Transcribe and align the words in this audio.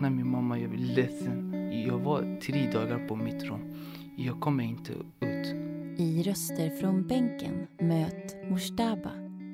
saknar 0.00 0.10
min 0.10 0.30
mamma, 0.30 0.58
jag 0.58 0.70
blir 0.70 0.94
ledsen. 0.94 1.70
Jag 1.86 1.98
var 1.98 2.40
tre 2.40 2.70
dagar 2.72 3.08
på 3.08 3.16
mitt 3.16 3.44
rum. 3.44 3.60
Jag 4.16 4.40
kommer 4.40 4.64
inte 4.64 4.92
ut. 5.20 5.46
I 5.98 6.22
Röster 6.22 6.70
från 6.70 7.06
bänken 7.06 7.66
möt 7.80 8.50
Mustaba, 8.50 9.10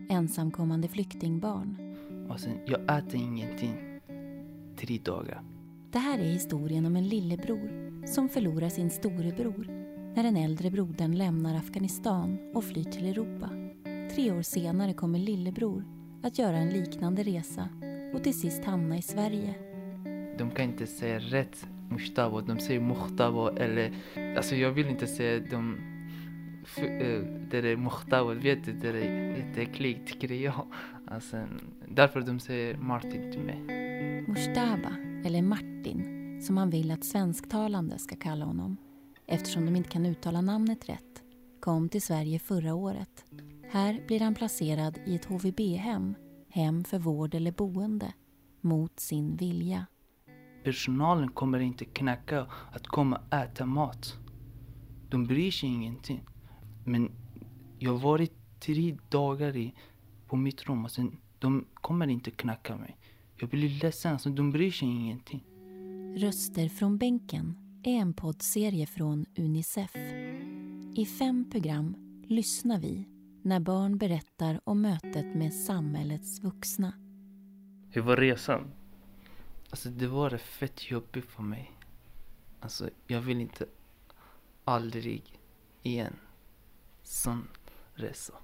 ensamkommande 0.08 0.88
flyktingbarn. 0.88 1.76
Och 2.30 2.40
sen, 2.40 2.58
jag 2.66 2.98
äter 2.98 3.20
ingenting. 3.20 4.00
Tre 4.76 4.98
dagar. 5.04 5.42
Det 5.90 5.98
här 5.98 6.18
är 6.18 6.24
historien 6.24 6.86
om 6.86 6.96
en 6.96 7.08
lillebror 7.08 8.06
som 8.06 8.28
förlorar 8.28 8.68
sin 8.68 8.90
storebror 8.90 9.66
när 10.16 10.22
den 10.22 10.36
äldre 10.36 10.70
brodern 10.70 11.18
lämnar 11.18 11.56
Afghanistan 11.56 12.38
och 12.54 12.64
flyr 12.64 12.84
till 12.84 13.06
Europa. 13.06 13.50
Tre 14.14 14.32
år 14.32 14.42
senare 14.42 14.92
kommer 14.92 15.18
lillebror 15.18 15.84
att 16.22 16.38
göra 16.38 16.56
en 16.56 16.70
liknande 16.70 17.22
resa 17.22 17.68
och 18.14 18.24
till 18.24 18.40
sist 18.40 18.64
hamna 18.64 18.98
i 18.98 19.02
Sverige. 19.02 19.65
De 20.38 20.50
kan 20.50 20.64
inte 20.64 20.86
säga 20.86 21.18
rätt 21.18 21.66
Mustafa, 21.90 22.40
de 22.40 22.58
säger 22.58 22.80
Muhtaba 22.80 23.52
eller... 23.56 23.92
Alltså 24.36 24.54
jag 24.54 24.70
vill 24.70 24.86
inte 24.86 25.06
säga 25.06 25.40
de... 25.50 25.78
Eh, 26.78 27.20
det 27.50 27.58
är 27.58 27.76
Muhtaba, 27.76 28.34
vet 28.34 28.64
du? 28.64 28.72
Det 28.72 28.88
är 28.88 29.36
jätteäckligt 29.36 30.06
tycker 30.06 30.34
jag. 30.34 30.66
Alltså, 31.06 31.46
därför 31.88 32.20
de 32.20 32.40
säger 32.40 32.76
Martin 32.76 33.32
till 33.32 33.40
mig. 33.40 33.62
Mustaba, 34.28 34.92
eller 35.24 35.42
Martin, 35.42 36.40
som 36.42 36.56
han 36.56 36.70
vill 36.70 36.90
att 36.90 37.04
svensktalande 37.04 37.98
ska 37.98 38.16
kalla 38.16 38.44
honom 38.44 38.76
eftersom 39.26 39.66
de 39.66 39.76
inte 39.76 39.88
kan 39.88 40.06
uttala 40.06 40.40
namnet 40.40 40.88
rätt, 40.88 41.22
kom 41.60 41.88
till 41.88 42.02
Sverige 42.02 42.38
förra 42.38 42.74
året. 42.74 43.24
Här 43.70 44.04
blir 44.06 44.20
han 44.20 44.34
placerad 44.34 44.98
i 45.06 45.14
ett 45.14 45.24
HVB-hem, 45.24 46.14
hem 46.48 46.84
för 46.84 46.98
vård 46.98 47.34
eller 47.34 47.52
boende, 47.52 48.12
mot 48.60 49.00
sin 49.00 49.36
vilja. 49.36 49.86
Personalen 50.66 51.28
kommer 51.28 51.60
inte 51.60 51.84
knacka 51.84 52.46
att 52.72 52.86
komma 52.86 53.20
och 53.28 53.34
äta 53.34 53.66
mat. 53.66 54.18
De 55.10 55.24
bryr 55.26 55.50
sig 55.50 55.68
ingenting. 55.68 56.20
Men 56.84 57.10
jag 57.78 57.92
har 57.92 57.98
varit 57.98 58.60
tre 58.60 58.96
dagar 59.08 59.56
i, 59.56 59.74
på 60.26 60.36
mitt 60.36 60.68
rum 60.68 60.84
och 60.84 60.90
sen, 60.90 61.16
de 61.38 61.64
kommer 61.74 62.06
inte 62.06 62.30
knacka 62.30 62.76
mig. 62.76 62.96
Jag 63.36 63.48
blir 63.48 63.82
ledsen, 63.82 64.12
alltså, 64.12 64.30
de 64.30 64.50
bryr 64.50 64.70
sig 64.70 64.88
ingenting. 64.88 65.44
Röster 66.16 66.68
från 66.68 66.98
bänken 66.98 67.56
är 67.84 67.96
en 67.96 68.12
poddserie 68.14 68.86
från 68.86 69.26
Unicef. 69.36 69.96
I 70.96 71.06
fem 71.18 71.50
program 71.50 71.96
lyssnar 72.28 72.80
vi 72.80 73.08
när 73.42 73.60
barn 73.60 73.98
berättar 73.98 74.60
om 74.64 74.82
mötet 74.82 75.36
med 75.36 75.54
samhällets 75.54 76.42
vuxna. 76.42 76.92
Hur 77.90 78.02
var 78.02 78.16
resan? 78.16 78.70
Alltså 79.70 79.88
det 79.90 80.06
var 80.06 80.38
fett 80.38 80.90
jobbigt 80.90 81.24
för 81.24 81.42
mig. 81.42 81.72
Alltså 82.60 82.90
jag 83.06 83.20
vill 83.20 83.40
inte 83.40 83.66
aldrig 84.64 85.40
igen 85.82 86.16
sån 87.02 87.48
resa. 87.94 88.34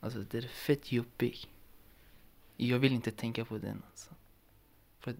Alltså 0.00 0.18
det 0.22 0.38
är 0.38 0.42
fett 0.48 0.92
jobbigt. 0.92 1.48
Jag 2.56 2.78
vill 2.78 2.92
inte 2.92 3.10
tänka 3.12 3.44
på 3.44 3.58
den 3.58 3.82
alltså. 3.90 4.14
För 4.98 5.16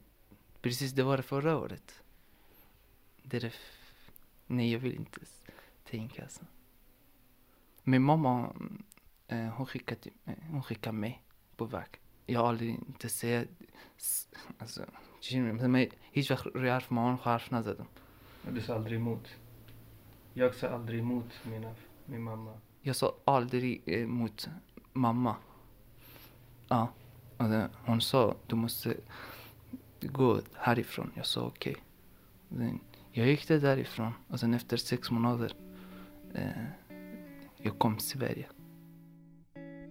precis 0.62 0.92
det 0.92 1.02
var 1.02 1.16
det 1.16 1.22
förra 1.22 1.56
året. 1.58 2.02
Det 3.22 3.36
är 3.36 3.44
f- 3.44 4.10
Nej 4.46 4.72
jag 4.72 4.80
vill 4.80 4.94
inte 4.96 5.20
tänka 5.84 6.22
alltså. 6.22 6.44
Min 7.82 8.02
mamma 8.02 8.56
eh, 9.28 9.48
hon 9.48 9.66
skickade, 9.66 10.10
eh, 10.24 10.34
hon 10.50 10.62
skickade 10.62 10.96
mig 10.96 11.22
på 11.56 11.64
väg. 11.64 11.88
Jag 12.27 12.39
har 12.39 12.47
aldrig 12.49 12.69
inte 12.69 13.09
sett 13.09 13.49
س- 13.97 14.29
alltså 14.57 14.85
چی 15.19 15.39
مثلا 15.41 15.67
من 15.67 15.87
هیچ 16.13 16.31
وقت 16.31 16.47
روی 16.55 16.69
حرف 16.69 16.91
مامان 16.91 17.17
حرف 17.17 17.53
نزدم 17.53 17.85
Du 18.51 18.61
sa 18.61 18.75
aldrig 18.75 18.97
emot. 18.99 19.27
Jag 20.33 20.55
sa 20.55 20.67
aldrig 20.67 20.99
emot 20.99 21.25
mina, 21.45 21.75
min 22.05 22.21
mamma. 22.23 22.53
Jag 22.81 22.95
sa 22.95 23.15
aldrig 23.25 23.81
eh, 23.85 24.07
mot 24.07 24.49
mamma. 24.93 25.35
Ja. 26.69 26.87
Och 27.37 27.49
det, 27.49 27.69
hon 27.85 28.01
sa 28.01 28.35
du 28.47 28.55
måste 28.55 28.97
gå 30.01 30.41
härifrån. 30.53 31.11
Jag 31.15 31.25
sa 31.25 31.41
okej. 31.47 31.75
Sen 32.49 32.79
Jag 33.11 33.27
gick 33.27 33.47
det 33.47 33.59
därifrån 33.59 34.11
och 34.27 34.39
sen 34.39 34.53
efter 34.53 34.77
sex 34.77 35.11
månader 35.11 35.53
eh, 36.33 36.63
jag 37.57 37.79
kom 37.79 37.97
till 37.97 38.07
Sverige. 38.07 38.47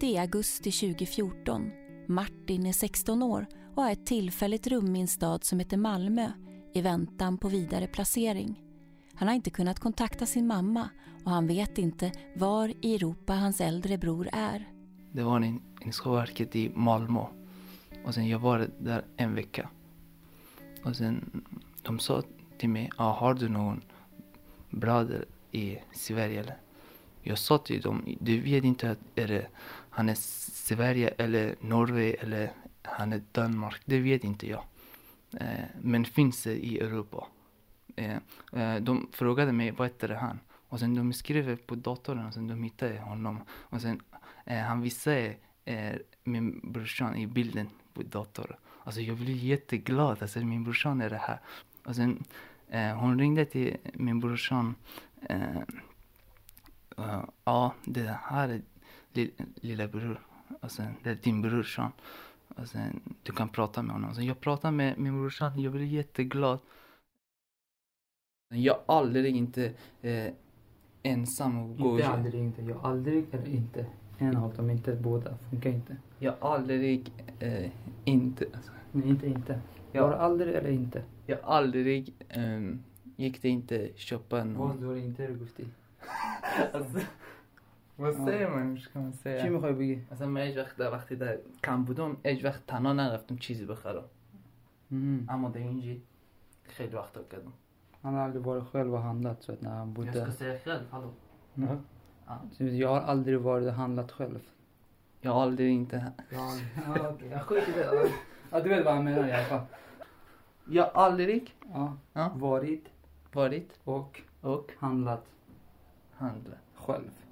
Det 0.00 0.16
är 0.16 0.20
augusti 0.20 0.70
2014. 0.72 1.70
Martin 2.09 2.65
är 2.65 2.73
16 2.73 3.23
år 3.23 3.45
och 3.75 3.83
har 3.83 3.91
ett 3.91 4.05
tillfälligt 4.05 4.67
rum 4.67 4.95
i 4.95 5.01
en 5.01 5.07
stad 5.07 5.43
som 5.43 5.59
heter 5.59 5.77
Malmö 5.77 6.31
i 6.73 6.81
väntan 6.81 7.37
på 7.37 7.47
vidare 7.47 7.87
placering. 7.87 8.63
Han 9.13 9.27
har 9.27 9.35
inte 9.35 9.49
kunnat 9.49 9.79
kontakta 9.79 10.25
sin 10.25 10.47
mamma 10.47 10.89
och 11.25 11.31
han 11.31 11.47
vet 11.47 11.77
inte 11.77 12.11
var 12.35 12.73
i 12.81 12.95
Europa 12.95 13.33
hans 13.33 13.61
äldre 13.61 13.97
bror 13.97 14.29
är. 14.31 14.71
Det 15.11 15.23
var 15.23 15.41
en 15.41 15.61
Skolverket 15.93 16.55
i 16.55 16.71
Malmö. 16.75 17.25
Och 18.03 18.13
sen 18.13 18.27
jag 18.27 18.39
var 18.39 18.69
där 18.79 19.05
en 19.17 19.35
vecka. 19.35 19.69
Och 20.83 20.95
sen 20.95 21.43
de 21.81 21.99
sa 21.99 22.23
till 22.57 22.69
mig, 22.69 22.89
ah, 22.95 23.11
har 23.11 23.33
du 23.33 23.49
någon 23.49 23.81
bröder 24.69 25.25
i 25.51 25.77
Sverige 25.91 26.39
eller? 26.39 26.57
Jag 27.21 27.37
sa 27.37 27.57
till 27.57 27.81
dem, 27.81 28.17
du 28.19 28.41
vet 28.41 28.63
inte 28.63 28.91
att 28.91 28.99
är 29.15 29.27
det, 29.27 29.47
han 29.97 30.09
är 30.09 30.15
Sverige 30.15 31.07
eller 31.17 31.55
Norge 31.59 32.13
eller 32.13 32.51
han 32.81 33.13
är 33.13 33.21
Danmark. 33.31 33.81
Det 33.85 33.99
vet 33.99 34.23
inte 34.23 34.47
jag. 34.47 34.63
Eh, 35.39 35.65
men 35.81 36.05
finns 36.05 36.43
det 36.43 36.65
i 36.65 36.79
Europa. 36.79 37.27
Eh, 37.95 38.17
eh 38.53 38.75
de 38.81 39.09
frågade 39.11 39.51
mig, 39.51 39.71
vad 39.71 39.87
heter 39.87 40.09
han? 40.09 40.39
Och 40.69 40.79
sen 40.79 40.95
de 40.95 41.13
skrev 41.13 41.55
på 41.55 41.75
datorn 41.75 42.25
och 42.25 42.33
sen 42.33 42.47
de 42.47 42.63
hittade 42.63 42.99
honom. 42.99 43.43
Och 43.49 43.81
sen 43.81 44.01
eh, 44.45 44.59
han 44.59 44.81
visade 44.81 45.35
eh, 45.65 45.95
min 46.23 46.59
brorsan 46.63 47.15
i 47.15 47.27
bilden 47.27 47.69
på 47.93 48.03
datorn. 48.03 48.53
Alltså 48.83 49.01
jag 49.01 49.17
blev 49.17 49.35
jätteglad, 49.35 50.21
alltså 50.21 50.39
min 50.39 50.63
brorsan 50.63 51.01
är 51.01 51.09
det 51.09 51.17
här. 51.17 51.39
Och 51.85 51.95
sen 51.95 52.23
eh, 52.69 52.95
hon 52.95 53.19
ringde 53.19 53.45
till 53.45 53.77
min 53.93 54.19
brorsan. 54.19 54.75
Eh, 55.29 55.61
ja, 57.43 57.73
det 57.85 58.19
här 58.23 58.61
är 59.13 59.15
li, 59.19 59.31
lilla 59.55 59.87
bror. 59.87 60.27
Och 60.61 60.71
sen, 60.71 60.93
det 61.03 61.09
är 61.09 61.15
din 61.15 61.41
brorsan. 61.41 61.91
Och 62.47 62.67
sen, 62.67 62.99
du 63.23 63.31
kan 63.31 63.49
prata 63.49 63.81
med 63.81 63.95
honom. 63.95 64.15
Så 64.15 64.21
jag 64.21 64.39
pratade 64.39 64.71
med 64.73 64.99
min 64.99 65.21
brorsan, 65.21 65.61
jag 65.61 65.71
blev 65.73 65.85
jätteglad. 65.85 66.59
Jag 68.49 68.79
har 68.87 68.97
aldrig 68.97 69.35
inte 69.35 69.73
eh, 70.01 70.33
ensam 71.03 71.57
och 71.57 71.77
gå 71.77 71.91
Inte 71.91 72.07
aldrig, 72.07 72.41
inte. 72.41 72.61
Jag 72.61 72.85
aldrig 72.85 73.25
eller 73.31 73.47
inte. 73.47 73.85
En 74.17 74.37
av 74.37 74.53
dem, 74.55 74.69
inte 74.69 74.95
båda. 74.95 75.37
Funkar 75.49 75.69
inte. 75.69 75.97
Jag 76.19 76.33
har 76.39 76.55
aldrig 76.55 77.11
eh, 77.39 77.71
inte, 78.05 78.45
alltså, 78.53 78.71
Nej, 78.91 79.09
inte 79.09 79.27
inte. 79.27 79.61
Ja. 79.91 80.01
Bara 80.01 80.17
aldrig 80.17 80.55
eller 80.55 80.69
inte. 80.69 81.03
jag 81.25 81.37
har 81.41 81.55
aldrig 81.55 82.13
ehm, 82.29 82.83
gick 83.15 83.41
det 83.41 83.49
inte 83.49 83.89
köpa 83.95 84.35
Vad 84.35 84.47
någon. 84.47 84.77
står 84.77 84.93
det 84.93 84.99
inte 84.99 85.27
Gusti? 85.27 85.65
alltså, 86.73 86.99
واسه 87.99 88.21
آره. 88.21 88.47
من 88.47 88.67
مش 88.67 88.89
چی 89.41 89.49
می‌خوای 89.49 89.73
بگی؟ 89.73 90.01
اصلا 90.11 90.27
من 90.27 90.41
هیچ 90.41 90.57
وقت 90.57 90.77
در 90.77 90.91
وقتی 90.91 91.15
در 91.15 91.37
کم 91.63 91.83
بودم 91.83 92.17
هیچ 92.25 92.45
وقت 92.45 92.67
تنها 92.67 92.93
نرفتم 92.93 93.35
چیزی 93.35 93.65
بخرم 93.65 94.03
اما 95.29 95.49
ده 95.49 95.59
اینجی 95.59 96.01
خیلی 96.63 96.95
وقت 96.95 97.29
کردم. 97.29 97.53
من 98.03 98.13
هر 98.13 98.29
دوباره 98.29 98.63
خیلی 98.63 98.89
با 98.89 99.01
هم 99.01 99.21
داد 99.21 99.37
صد 99.39 99.67
نه. 99.67 99.85
بود 99.85 100.05
یه 100.05 100.11
کسی 100.11 100.53
خیلی 100.53 100.85
حالا 100.91 101.07
ها 102.27 102.39
سیز 102.57 102.73
یار 102.73 103.01
الدر 103.01 103.37
وارد 103.37 103.67
هم 103.67 103.95
داد 103.95 104.11
خیلی 104.11 104.39
یا 105.23 105.41
الدر 105.41 105.65
انت 105.65 105.93
ها 105.93 106.11
اوکی 107.09 107.33
اخو 107.33 107.55
کی 107.55 107.71
ده 107.71 108.11
ادویل 108.53 108.83
با 108.83 109.67
یا 110.69 110.91
آلریک 110.93 111.51
آه. 111.73 111.97
آه. 112.15 112.37
وارید. 112.37 112.87
وارید. 113.35 113.71
اوک. 113.85 114.23
اوک. 114.41 114.77
هندلات 114.81 115.23
هندلات 116.19 116.57
خوالف 116.75 117.26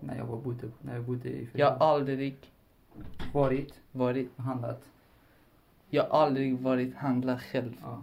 När 0.00 0.16
jag 0.16 0.24
var 0.24 0.36
bodde, 0.40 0.70
när 0.82 0.94
jag 0.94 1.04
bodde 1.04 1.28
i 1.28 1.48
Jag 1.52 1.70
har 1.76 1.94
aldrig 1.94 2.36
Varit 3.32 3.74
varit... 3.92 4.30
handlat. 4.36 4.82
Jag 5.90 6.08
har 6.08 6.20
aldrig 6.20 6.58
varit 6.58 6.94
handlat 6.94 7.42
själv. 7.42 7.76
Ja. 7.82 8.02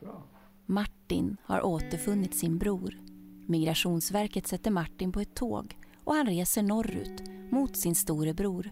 Bra. 0.00 0.22
Martin 0.66 1.36
har 1.42 1.66
återfunnit 1.66 2.34
sin 2.34 2.58
bror. 2.58 2.98
Migrationsverket 3.46 4.46
sätter 4.46 4.70
Martin 4.70 5.12
på 5.12 5.20
ett 5.20 5.34
tåg 5.34 5.76
och 6.04 6.14
han 6.14 6.26
reser 6.26 6.62
norrut 6.62 7.22
mot 7.50 7.76
sin 7.76 7.94
storebror. 7.94 8.70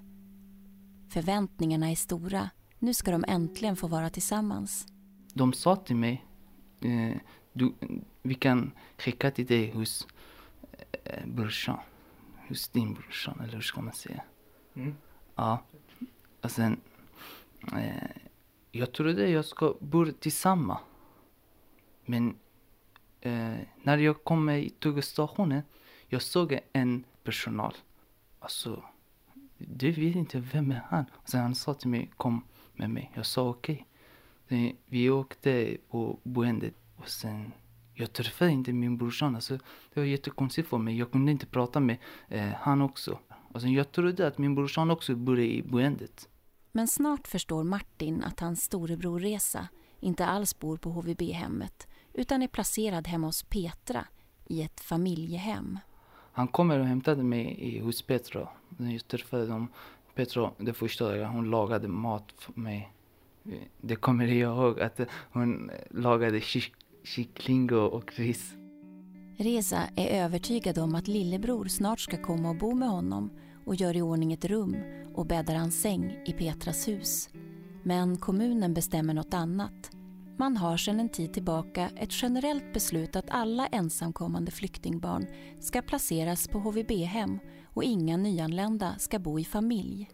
Förväntningarna 1.09 1.91
är 1.91 1.95
stora. 1.95 2.51
Nu 2.79 2.95
ska 2.95 3.11
de 3.11 3.25
äntligen 3.29 3.77
få 3.77 3.87
vara 3.87 4.11
tillsammans. 4.11 4.87
De 5.35 5.53
sa 5.53 5.77
till 5.77 5.97
mig, 5.97 6.25
eh, 6.81 7.17
du, 7.53 7.73
vi 8.23 8.35
kan 8.35 8.73
skicka 8.99 9.31
till 9.31 9.47
dig 9.47 9.71
hos 9.71 10.07
eh, 11.05 11.27
brorsan. 11.27 11.79
Hos 12.53 12.69
din 12.69 12.95
brorsan, 12.95 13.41
eller 13.41 13.53
hur 13.53 13.61
ska 13.61 13.81
man 13.81 13.93
säga? 13.93 14.23
Mm. 14.75 14.97
Ja. 15.35 15.63
Och 16.41 16.51
sen, 16.51 16.81
eh, 17.77 18.11
jag 18.71 18.93
trodde 18.93 19.31
jag 19.31 19.45
ska 19.45 19.75
bo 19.81 20.13
tillsammans. 20.13 20.81
Men 22.05 22.37
eh, 23.21 23.57
när 23.83 23.99
jag 23.99 24.25
kom 24.25 24.51
i 24.51 24.71
tågstationen, 24.71 25.63
jag 26.09 26.23
såg 26.23 26.59
en 26.73 27.05
personal. 27.25 27.75
Alltså, 28.39 28.85
du 29.59 29.91
vet 29.93 30.17
inte 30.17 30.39
vem 30.41 30.71
är 30.71 30.83
han? 30.89 31.05
Och 31.13 31.29
sen 31.29 31.41
han 31.41 31.55
sa 31.55 31.75
till 31.75 31.89
mig, 31.89 32.11
kom 32.17 32.45
med 32.73 32.91
mig. 32.91 33.11
Jag 33.15 33.27
sa 33.27 33.49
okej. 33.49 33.87
Okay. 34.45 34.75
Vi 34.87 35.11
åkte 35.11 35.77
på 35.91 36.19
boendet 36.23 36.75
och 36.97 37.09
sen 37.09 37.53
jag 38.03 38.13
träffade 38.13 38.51
inte 38.51 38.73
min 38.73 38.97
brorson. 38.97 39.35
Alltså, 39.35 39.59
det 39.95 40.01
var 40.01 40.05
jättekonstigt 40.05 40.69
för 40.69 40.79
mig. 40.79 40.99
Jag 40.99 41.11
kunde 41.11 41.33
inte 41.33 41.47
prata 41.47 41.81
med 41.81 41.97
eh, 42.29 42.49
han 42.61 42.83
också. 42.83 43.19
Alltså, 43.55 43.69
jag 43.69 43.93
trodde 43.93 44.27
att 44.27 44.39
min 44.39 44.55
brorson 44.55 44.91
också 44.91 45.15
bodde 45.15 45.43
i 45.43 45.63
boendet. 45.63 46.29
Men 46.73 46.89
snart 46.89 47.29
förstår 47.29 47.65
Martin 47.65 48.25
att 48.25 48.41
hans 48.41 48.63
storebror 48.63 49.21
Resa 49.21 49.69
inte 50.01 50.27
alls 50.27 50.59
bor 50.59 50.77
på 50.77 50.91
HVB-hemmet 50.91 51.89
utan 52.13 52.43
är 52.43 52.49
placerad 52.49 53.09
hemma 53.09 53.27
hos 53.27 53.43
Petra 53.43 54.05
i 54.47 54.63
ett 54.63 54.81
familjehem. 54.81 55.79
Han 56.33 56.49
kommer 56.49 56.79
och 56.79 56.87
hämtade 56.87 57.23
mig 57.23 57.81
hos 57.85 58.03
Petra. 58.03 58.49
Jag 58.79 59.09
träffade 59.09 59.47
dem. 59.47 59.69
Petra, 60.15 60.51
det 60.59 60.73
första 60.73 61.17
jag 61.17 61.29
hon 61.29 61.51
lagade 61.51 61.89
mat 61.89 62.35
för 62.39 62.61
mig. 62.61 62.93
Det 63.81 63.97
kommer 63.97 64.27
jag 64.27 64.57
ihåg 64.57 64.81
att 64.81 65.01
hon 65.33 65.71
lagade 65.91 66.41
kyckling 67.05 67.73
och 67.73 68.13
ris. 68.17 68.55
Reza 69.37 69.83
är 69.97 70.25
övertygad 70.25 70.79
om 70.79 70.95
att 70.95 71.09
lillebror 71.09 71.65
snart 71.65 72.01
ska 72.01 72.23
komma 72.23 72.51
och 72.51 72.59
bo 72.59 72.75
med 72.75 72.89
honom 72.89 73.31
och 73.65 73.75
gör 73.75 73.97
i 73.97 74.03
ordning 74.03 74.33
ett 74.33 74.45
rum 74.45 74.77
och 75.15 75.27
bäddar 75.27 75.55
hans 75.55 75.81
säng 75.81 76.23
i 76.27 76.33
Petras 76.33 76.89
hus. 76.89 77.31
Men 77.83 78.17
kommunen 78.17 78.75
bestämmer 78.75 79.15
något 79.15 79.35
annat. 79.35 79.91
Man 80.39 80.57
har 80.57 80.77
sedan 80.77 81.01
en 81.01 81.09
tid 81.09 81.33
tillbaka 81.33 81.91
ett 81.97 82.23
generellt 82.23 82.73
beslut 82.73 83.17
att 83.17 83.31
alla 83.31 83.67
ensamkommande 83.67 84.51
flyktingbarn 84.51 85.27
ska 85.61 85.83
placeras 85.83 86.49
på 86.49 86.59
HVB-hem 86.59 87.39
och 87.67 87.85
inga 87.85 88.17
nyanlända 88.17 88.95
ska 88.99 89.19
bo 89.19 89.39
i 89.39 89.45
familj. 89.45 90.11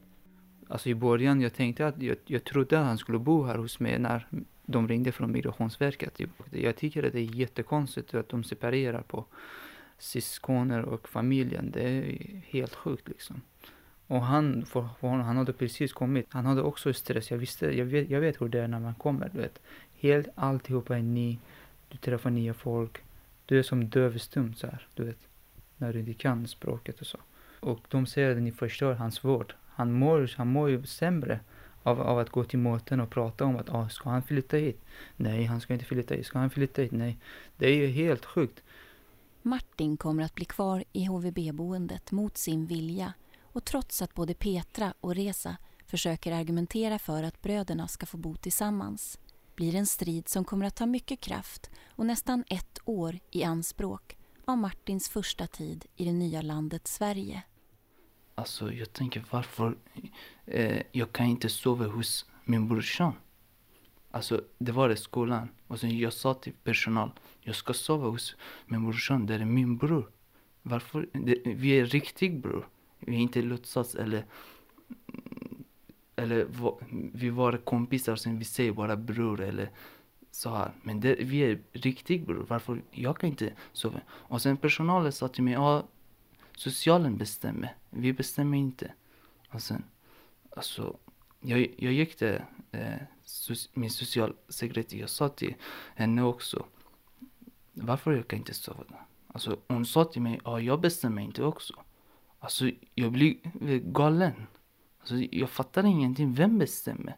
Alltså 0.69 0.89
i 0.89 0.95
början 0.95 1.41
jag 1.41 1.55
tänkte 1.55 1.87
att 1.87 2.03
jag, 2.03 2.17
jag 2.27 2.45
trodde 2.45 2.81
att 2.81 2.87
han 2.87 2.99
skulle 2.99 3.19
bo 3.19 3.45
här 3.45 3.59
hos 3.59 3.81
mig 3.81 3.99
när 3.99 4.29
de 4.71 4.89
ringde 4.89 5.13
från 5.13 5.33
Migrationsverket. 5.33 6.21
Jag 6.51 6.77
tycker 6.77 7.03
att 7.03 7.13
det 7.13 7.21
är 7.21 7.35
jättekonstigt 7.35 8.15
att 8.15 8.29
de 8.29 8.45
separerar 8.45 9.03
på 9.03 9.25
syskoner 9.99 10.83
och 10.83 11.09
familjen. 11.09 11.71
Det 11.71 11.83
är 11.83 12.19
helt 12.47 12.75
sjukt 12.75 13.09
liksom. 13.09 13.41
Och 14.07 14.23
han, 14.23 14.67
för, 14.67 14.89
för 15.01 15.09
honom, 15.09 15.27
han 15.27 15.37
hade 15.37 15.53
precis 15.53 15.93
kommit. 15.93 16.27
Han 16.31 16.47
hade 16.47 16.63
också 16.63 16.93
stress. 16.93 17.31
Jag 17.31 17.39
visste, 17.39 17.79
jag 17.79 17.85
vet, 17.85 18.11
jag 18.11 18.21
vet 18.21 18.41
hur 18.41 18.49
det 18.49 18.61
är 18.61 18.69
när 18.69 18.81
man 18.81 18.95
kommer. 18.95 19.31
Du 19.33 19.39
vet. 19.41 19.61
Helt 20.01 20.29
alltihopa 20.35 20.97
är 20.97 21.03
ny. 21.03 21.39
Du 21.89 21.99
träffar 21.99 22.31
nya 22.31 22.55
folk. 22.55 22.99
Du 23.47 23.59
är 23.59 23.63
som 23.63 23.89
dövstum 23.89 24.55
så 24.55 24.67
här, 24.67 24.87
du 24.95 25.05
vet. 25.05 25.19
När 25.77 25.93
du 25.93 26.01
inte 26.01 26.15
kan 26.15 26.47
språket 26.47 27.01
och 27.01 27.07
så. 27.07 27.19
Och 27.61 27.81
de 27.89 28.07
säger 28.07 28.31
att 28.31 28.43
ni 28.43 28.53
förstör 28.53 28.95
hans 28.95 29.25
vård. 29.25 29.55
Han 29.67 29.93
mår, 29.93 30.31
han 30.37 30.53
mår 30.53 30.71
ju 30.71 30.87
sämre 30.87 31.41
av, 31.89 32.01
av 32.01 32.19
att 32.19 32.31
gå 32.31 32.45
till 32.45 32.59
möten 32.59 33.01
och 33.01 33.11
prata 33.11 33.45
om 33.45 33.57
att 33.57 33.71
ah, 33.71 33.89
ska 33.89 34.11
han 34.11 34.23
flytta 34.23 34.57
hit? 34.57 34.81
Nej, 35.17 35.45
han 35.45 35.61
ska 35.61 35.73
inte 35.73 35.85
flytta 35.85 36.15
hit. 36.15 36.27
Ska 36.27 36.39
han 36.39 36.51
flytta 36.51 36.83
hit? 36.83 36.93
Nej. 36.93 37.19
Det 37.57 37.67
är 37.67 37.75
ju 37.75 37.87
helt 37.87 38.25
sjukt. 38.25 38.63
Martin 39.43 39.97
kommer 39.97 40.23
att 40.23 40.35
bli 40.35 40.45
kvar 40.45 40.85
i 40.93 41.05
HVB-boendet 41.05 42.13
mot 42.13 42.37
sin 42.37 42.67
vilja 42.67 43.13
och 43.43 43.65
trots 43.65 44.03
att 44.03 44.15
både 44.15 44.35
Petra 44.35 44.95
och 45.01 45.15
Reza 45.15 45.57
försöker 45.87 46.33
argumentera 46.33 46.99
för 46.99 47.23
att 47.23 47.43
bröderna 47.43 47.89
ska 47.89 48.07
få 48.07 48.17
bo 48.17 48.35
tillsammans 48.35 49.19
blir 49.59 49.75
en 49.75 49.87
strid 49.87 50.29
som 50.29 50.45
kommer 50.45 50.67
att 50.67 50.77
ta 50.77 50.87
mycket 50.87 51.21
kraft 51.21 51.71
och 51.97 52.07
nästan 52.07 52.45
ett 52.49 52.79
år 52.85 53.19
i 53.31 53.45
anspråk 53.45 54.17
av 54.45 54.59
Martins 54.59 55.09
första 55.09 55.47
tid 55.47 55.85
i 55.97 56.05
det 56.05 56.13
nya 56.13 56.43
landet 56.43 56.89
Sverige. 56.89 57.43
Alltså 58.39 58.73
jag 58.73 58.93
tänker 58.93 59.25
varför 59.31 59.77
eh, 60.47 60.83
jag 60.93 61.13
kan 61.13 61.27
inte 61.27 61.49
sova 61.49 61.87
hos 61.87 62.27
min 62.45 62.69
brorsa? 62.69 63.13
Alltså 64.11 64.43
det 64.59 64.73
var 64.73 64.91
i 64.91 64.97
skolan 64.97 65.49
och 65.67 65.81
sen 65.81 65.99
jag 65.99 66.13
sa 66.13 66.35
till 66.35 66.53
personal 66.65 67.11
jag 67.41 67.57
ska 67.57 67.73
sova 67.73 68.09
hos 68.09 68.37
min 68.67 68.85
brorsan, 68.85 69.27
det 69.27 69.35
är 69.35 69.45
min 69.45 69.77
bror. 69.77 70.11
Varför? 70.63 71.09
Det, 71.13 71.43
vi 71.45 71.71
är 71.71 71.87
riktig 71.87 72.41
bror. 72.41 72.69
Vi 72.99 73.17
är 73.17 73.21
inte 73.21 73.43
låtsas 73.43 73.95
eller 73.95 74.25
eller 76.17 76.47
vi 77.13 77.31
var 77.31 77.57
kompisar 77.57 78.17
sen 78.17 78.39
vi 78.39 78.45
säger 78.45 78.73
bara 78.73 78.97
bror 78.97 79.41
eller 79.41 79.71
så 80.31 80.51
här. 80.51 80.73
Men 80.83 81.01
det, 81.01 81.15
vi 81.15 81.39
är 81.39 81.61
riktig 81.73 82.27
bror. 82.27 82.47
Varför? 82.49 82.83
Jag 82.91 83.19
kan 83.19 83.31
inte 83.31 83.53
sova. 83.73 84.01
Och 84.09 84.43
sen 84.43 84.57
personalen 84.57 85.13
sa 85.13 85.29
till 85.29 85.45
mig, 85.45 85.55
ja 85.55 85.85
socialen 86.59 87.17
bestämmer. 87.17 87.75
Vi 87.91 88.13
bestämmer 88.13 88.59
inte. 88.59 88.93
Och 89.51 89.63
sen, 89.63 89.85
alltså, 90.51 90.97
jag, 91.41 91.75
jag 91.79 91.93
gick 91.93 92.17
till 92.17 92.41
eh, 92.73 92.95
min 93.73 93.91
socialsekreterare. 93.91 95.01
Jag 95.01 95.11
sa 95.11 95.29
till 95.29 95.55
henne 95.95 96.23
också, 96.23 96.67
varför 97.73 98.13
jag 98.13 98.29
kan 98.29 98.39
inte 98.39 98.55
sova? 98.55 98.85
Alltså 99.27 99.57
hon 99.69 99.87
sa 99.87 100.05
till 100.05 100.23
mig, 100.23 100.41
ja 100.45 100.61
jag 100.61 100.81
bestämmer 100.81 101.23
inte 101.23 101.45
också. 101.45 101.75
Alltså 102.39 102.71
jag 102.95 103.13
blir 103.13 103.37
galen. 103.79 104.47
Alltså 105.01 105.15
jag 105.17 105.51
fattar 105.51 105.87
ingenting, 105.87 106.35
vem 106.35 106.59
bestämmer? 106.59 107.17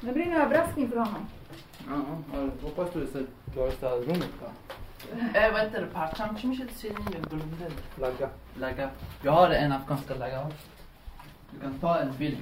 Det 0.00 0.12
blir 0.12 0.26
en 0.26 0.32
överraskning 0.32 0.88
för 0.88 0.96
honom. 0.96 1.26
Ja, 1.88 2.50
hoppas 2.62 2.92
du 2.92 3.26
klarar 3.52 3.70
städrummet 3.70 4.30
då. 4.40 4.50
Eh, 5.12 5.52
vad 5.52 5.60
heter 5.60 5.80
det? 5.80 5.86
Parcham 5.86 6.38
kümşetsini 6.38 6.94
bölümde. 7.30 7.70
Lagga. 8.00 8.30
Lagga. 8.60 8.90
Jag 9.22 9.32
har 9.32 9.50
en 9.50 9.70
afghansk 9.70 10.10
lagga 10.10 10.50
Du 11.52 11.60
kan 11.60 11.78
ta 11.78 11.98
en 11.98 12.12
bild. 12.18 12.38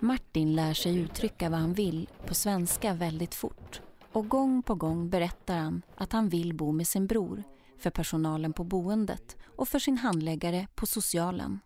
Martin 0.00 0.54
lär 0.56 0.74
sig 0.74 0.98
uttrycka 0.98 1.48
vad 1.50 1.58
han 1.58 1.72
vill 1.72 2.08
på 2.26 2.34
svenska 2.34 2.94
väldigt 2.94 3.34
fort. 3.34 3.80
Och 4.12 4.28
gång 4.28 4.62
på 4.62 4.74
gång 4.74 5.10
berättar 5.10 5.56
han 5.56 5.82
att 5.96 6.12
han 6.12 6.28
vill 6.28 6.54
bo 6.54 6.72
med 6.72 6.86
sin 6.86 7.06
bror 7.06 7.42
för 7.78 7.90
personalen 7.90 8.52
på 8.52 8.64
boendet 8.64 9.36
och 9.56 9.68
för 9.68 9.78
sin 9.78 9.98
handläggare 9.98 10.66
på 10.74 10.86
socialen. 10.86 11.60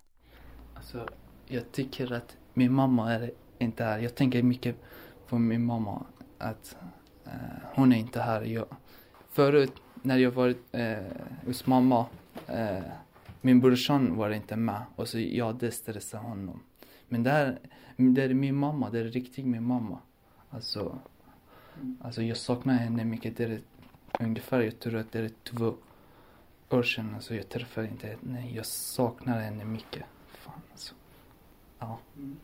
Alltså, 0.74 1.08
jag 1.46 1.72
tycker 1.72 2.12
att 2.12 2.36
min 2.54 2.72
mamma 2.72 3.12
är 3.14 3.30
inte 3.58 3.84
här. 3.84 3.98
Jag 3.98 4.14
tänker 4.14 4.42
mycket 4.42 4.76
på 5.28 5.38
min 5.38 5.64
mamma 5.64 6.06
att 6.38 6.76
eh, 7.26 7.32
hon 7.74 7.92
är 7.92 7.96
inte 7.96 8.20
här. 8.20 8.42
Jag, 8.42 8.66
förut 9.30 9.72
när 10.02 10.18
jag 10.18 10.30
var 10.30 10.54
eh, 10.72 10.98
hos 11.46 11.66
mamma, 11.66 12.06
eh, 12.46 12.82
min 13.40 13.60
brorson 13.60 14.16
var 14.16 14.30
inte 14.30 14.56
med 14.56 14.82
och 14.96 15.08
så 15.08 15.18
jag 15.18 15.46
hade 15.46 15.72
honom. 16.18 16.60
Men 17.08 17.22
det, 17.22 17.30
här, 17.30 17.58
det 17.96 18.22
är 18.22 18.34
min 18.34 18.56
mamma, 18.56 18.90
det 18.90 18.98
är 18.98 19.04
riktigt 19.04 19.46
min 19.46 19.64
mamma. 19.64 19.98
Alltså, 20.50 20.98
alltså 22.00 22.22
jag 22.22 22.36
saknar 22.36 22.74
henne 22.74 23.04
mycket. 23.04 23.36
Det 23.36 23.44
är 23.44 23.60
ungefär, 24.20 24.60
jag 24.60 24.78
tror 24.78 24.96
att 24.96 25.12
det 25.12 25.18
är 25.18 25.30
två 25.44 25.74
år 26.70 26.82
sedan. 26.82 27.14
Alltså 27.14 27.34
jag 27.34 27.48
träffade 27.48 27.88
inte 27.88 28.06
henne. 28.06 28.50
Jag 28.50 28.66
saknar 28.66 29.40
henne 29.40 29.64
mycket. 29.64 30.02
Fan 30.28 30.60
alltså. 30.72 30.94
Ja. 31.78 31.98
Mm. 32.16 32.36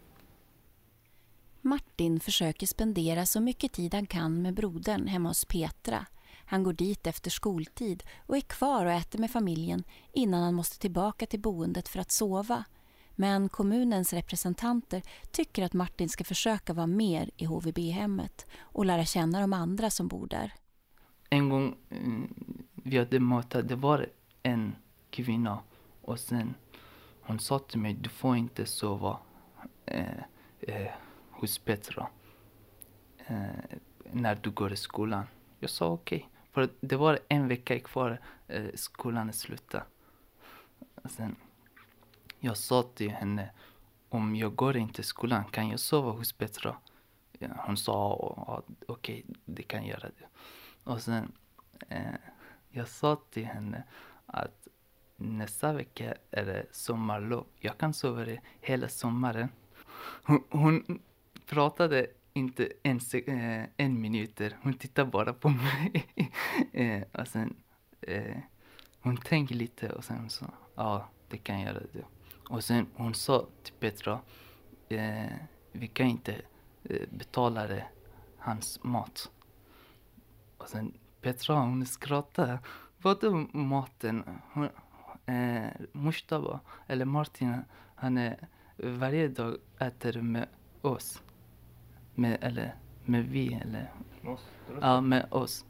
Martin 1.64 2.20
försöker 2.20 2.66
spendera 2.66 3.26
så 3.26 3.40
mycket 3.40 3.72
tid 3.72 3.94
han 3.94 4.06
kan 4.06 4.42
med 4.42 4.54
brodern 4.54 5.06
hemma 5.06 5.28
hos 5.28 5.44
Petra. 5.44 6.06
Han 6.44 6.62
går 6.62 6.72
dit 6.72 7.06
efter 7.06 7.30
skoltid 7.30 8.02
och 8.26 8.36
är 8.36 8.40
kvar 8.40 8.86
och 8.86 8.92
äter 8.92 9.18
med 9.18 9.30
familjen 9.30 9.84
innan 10.12 10.42
han 10.42 10.54
måste 10.54 10.78
tillbaka 10.78 11.26
till 11.26 11.40
boendet 11.40 11.88
för 11.88 12.00
att 12.00 12.10
sova. 12.10 12.64
Men 13.10 13.48
kommunens 13.48 14.12
representanter 14.12 15.02
tycker 15.30 15.62
att 15.64 15.72
Martin 15.72 16.08
ska 16.08 16.24
försöka 16.24 16.72
vara 16.72 16.86
mer 16.86 17.30
i 17.36 17.44
HVB-hemmet 17.44 18.46
och 18.60 18.84
lära 18.84 19.04
känna 19.04 19.40
de 19.40 19.52
andra 19.52 19.90
som 19.90 20.08
bor 20.08 20.26
där. 20.26 20.52
En 21.30 21.48
gång 21.48 21.76
mm, 21.90 22.34
vi 22.74 22.98
hade 22.98 23.20
möte, 23.20 23.62
det 23.62 23.76
var 23.76 24.06
en 24.42 24.76
kvinna 25.10 25.58
och 26.02 26.20
sen 26.20 26.54
hon 27.20 27.38
sa 27.38 27.58
till 27.58 27.78
mig, 27.78 27.94
du 27.94 28.08
får 28.08 28.36
inte 28.36 28.66
sova 28.66 29.18
eh, 29.86 30.18
eh, 30.60 30.92
hos 31.40 31.58
Petra 31.58 32.08
eh, 33.26 33.76
när 34.12 34.34
du 34.34 34.50
går 34.50 34.72
i 34.72 34.76
skolan. 34.76 35.26
Jag 35.60 35.70
sa 35.70 35.88
okej. 35.88 36.18
Okay. 36.18 36.28
För 36.52 36.68
det 36.80 36.96
var 36.96 37.18
en 37.28 37.48
vecka 37.48 37.78
kvar 37.78 38.20
eh, 38.48 38.66
skolan 38.74 39.32
slutade. 39.32 39.84
Sen, 41.04 41.36
jag 42.40 42.56
sa 42.56 42.82
till 42.82 43.10
henne 43.10 43.50
om 44.08 44.36
jag 44.36 44.54
går 44.54 44.76
inte 44.76 45.00
i 45.00 45.04
skolan 45.04 45.44
kan 45.44 45.68
jag 45.68 45.80
sova 45.80 46.10
hos 46.10 46.32
Petra? 46.32 46.76
Ja, 47.38 47.48
hon 47.58 47.76
sa 47.76 48.12
okej, 48.86 49.24
okay, 49.26 49.34
det 49.44 49.62
kan 49.62 49.86
göra 49.86 50.08
det. 50.18 50.26
Och 50.84 51.02
sen 51.02 51.32
eh, 51.88 52.14
jag 52.70 52.88
sa 52.88 53.16
till 53.30 53.46
henne 53.46 53.82
att 54.26 54.68
nästa 55.16 55.72
vecka 55.72 56.14
är 56.30 56.44
det 56.44 56.66
sommarlov. 56.70 57.46
Jag 57.60 57.78
kan 57.78 57.94
sova 57.94 58.24
det 58.24 58.40
hela 58.60 58.88
sommaren. 58.88 59.48
Hon, 60.24 60.44
hon 60.50 61.02
pratade 61.46 62.06
inte 62.32 62.72
en, 62.82 63.00
eh, 63.26 63.64
en 63.76 64.00
minut. 64.00 64.40
Hon 64.62 64.74
tittade 64.74 65.10
bara 65.10 65.32
på 65.32 65.48
mig. 65.48 66.06
eh, 66.72 67.02
och 67.12 67.28
sen, 67.28 67.56
eh, 68.00 68.36
hon 69.00 69.16
tänkte 69.16 69.54
lite 69.54 69.88
och 69.88 70.04
sen 70.04 70.30
sa 70.30 70.46
ja, 70.74 71.08
det 71.28 71.38
kan 71.38 71.60
jag 71.60 71.74
göra 71.74 71.82
det. 71.92 72.04
Och 72.48 72.64
sen 72.64 72.86
hon 72.94 73.14
sa 73.14 73.46
till 73.62 73.74
Petra, 73.74 74.20
eh, 74.88 75.32
vi 75.72 75.86
kan 75.86 76.06
inte 76.06 76.42
eh, 76.84 77.08
betala 77.10 77.66
det, 77.66 77.84
hans 78.38 78.82
mat. 78.82 79.30
Och 80.58 80.68
sen 80.68 80.98
Petra 81.20 81.54
hon 81.54 81.86
skrattade. 81.86 82.58
Vadå 83.02 83.30
maten? 83.52 84.24
Hon, 84.52 84.68
eh, 85.26 85.70
Mustafa, 85.92 86.60
eller 86.86 87.04
Martin, 87.04 87.64
han 87.94 88.18
är 88.18 88.48
varje 88.76 89.28
dag 89.28 89.56
äter 89.78 90.22
med 90.22 90.48
oss. 90.80 91.22
Med, 92.15 92.37
eller 92.41 92.75
med 93.05 93.23
vi, 93.25 93.53
eller 93.53 93.91
Måste 94.21 94.47
du? 94.67 94.73
ja, 94.81 95.01
med 95.01 95.25
oss. 95.31 95.65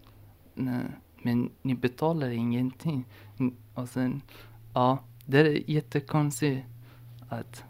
Nej, 0.54 0.86
Men 1.24 1.52
ni 1.62 1.76
betalar 1.76 2.30
ingenting. 2.30 3.06
N- 3.40 3.56
Och 3.74 3.90
sen, 3.90 4.22
ja, 4.74 5.00
det 5.26 5.40
är 5.40 5.70
jättekonstigt 5.70 6.66
att 7.30 7.64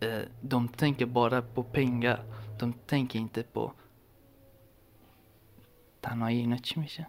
eh, 0.00 0.22
de 0.40 0.68
tänker 0.68 1.06
bara 1.06 1.42
på 1.42 1.62
pengar. 1.62 2.24
De 2.58 2.72
tänker 2.72 3.18
inte 3.18 3.42
på 3.42 3.72
تنهایی 6.02 6.38
اینا 6.38 6.56
چی 6.56 6.80
میشه 6.80 7.06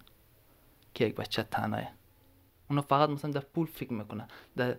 که 0.94 1.06
یک 1.08 1.16
بچه 1.16 1.44
تنهایه 1.44 1.90
اونا 2.70 2.82
فقط 2.82 3.10
مثلا 3.10 3.32
در 3.32 3.40
پول 3.42 3.66
فکر 3.68 3.94
میکنن 3.94 4.28
در 4.58 4.70
اه، 4.70 4.78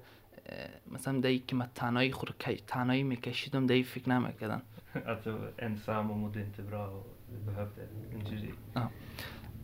مثلا 0.92 1.20
در 1.20 1.36
که 1.36 1.56
من 1.56 1.68
تنهایی 1.74 2.12
خود 2.12 2.34
تنهایی 2.66 3.02
میکشیدم 3.02 3.66
در 3.66 3.74
این 3.74 3.84
فکر 3.84 4.08
نمیکردن 4.08 4.62
Att 4.94 5.24
du 5.24 5.30
var 5.30 5.52
ensam 5.58 6.10
och 6.10 6.16
mådde 6.16 6.40
inte 6.40 6.62
bra 6.62 6.86
och 6.86 7.06
du 7.32 7.38
behövde 7.52 7.82
en 8.12 8.26
jury. 8.26 8.52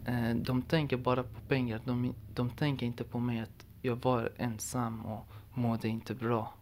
Eh, 0.06 0.36
De 0.36 0.62
tänker 0.62 0.96
bara 0.96 1.22
på 1.22 1.40
pengar. 1.48 1.80
De, 1.84 2.14
de 2.34 2.50
tänker 2.50 2.86
inte 2.86 3.04
på 3.04 3.18
mig 3.18 3.40
att 3.40 3.66
jag 3.82 3.96
var 3.96 4.32
ensam 4.36 5.06
och 5.06 5.26
mådde 5.54 5.88
inte 5.88 6.14
bra. 6.14 6.54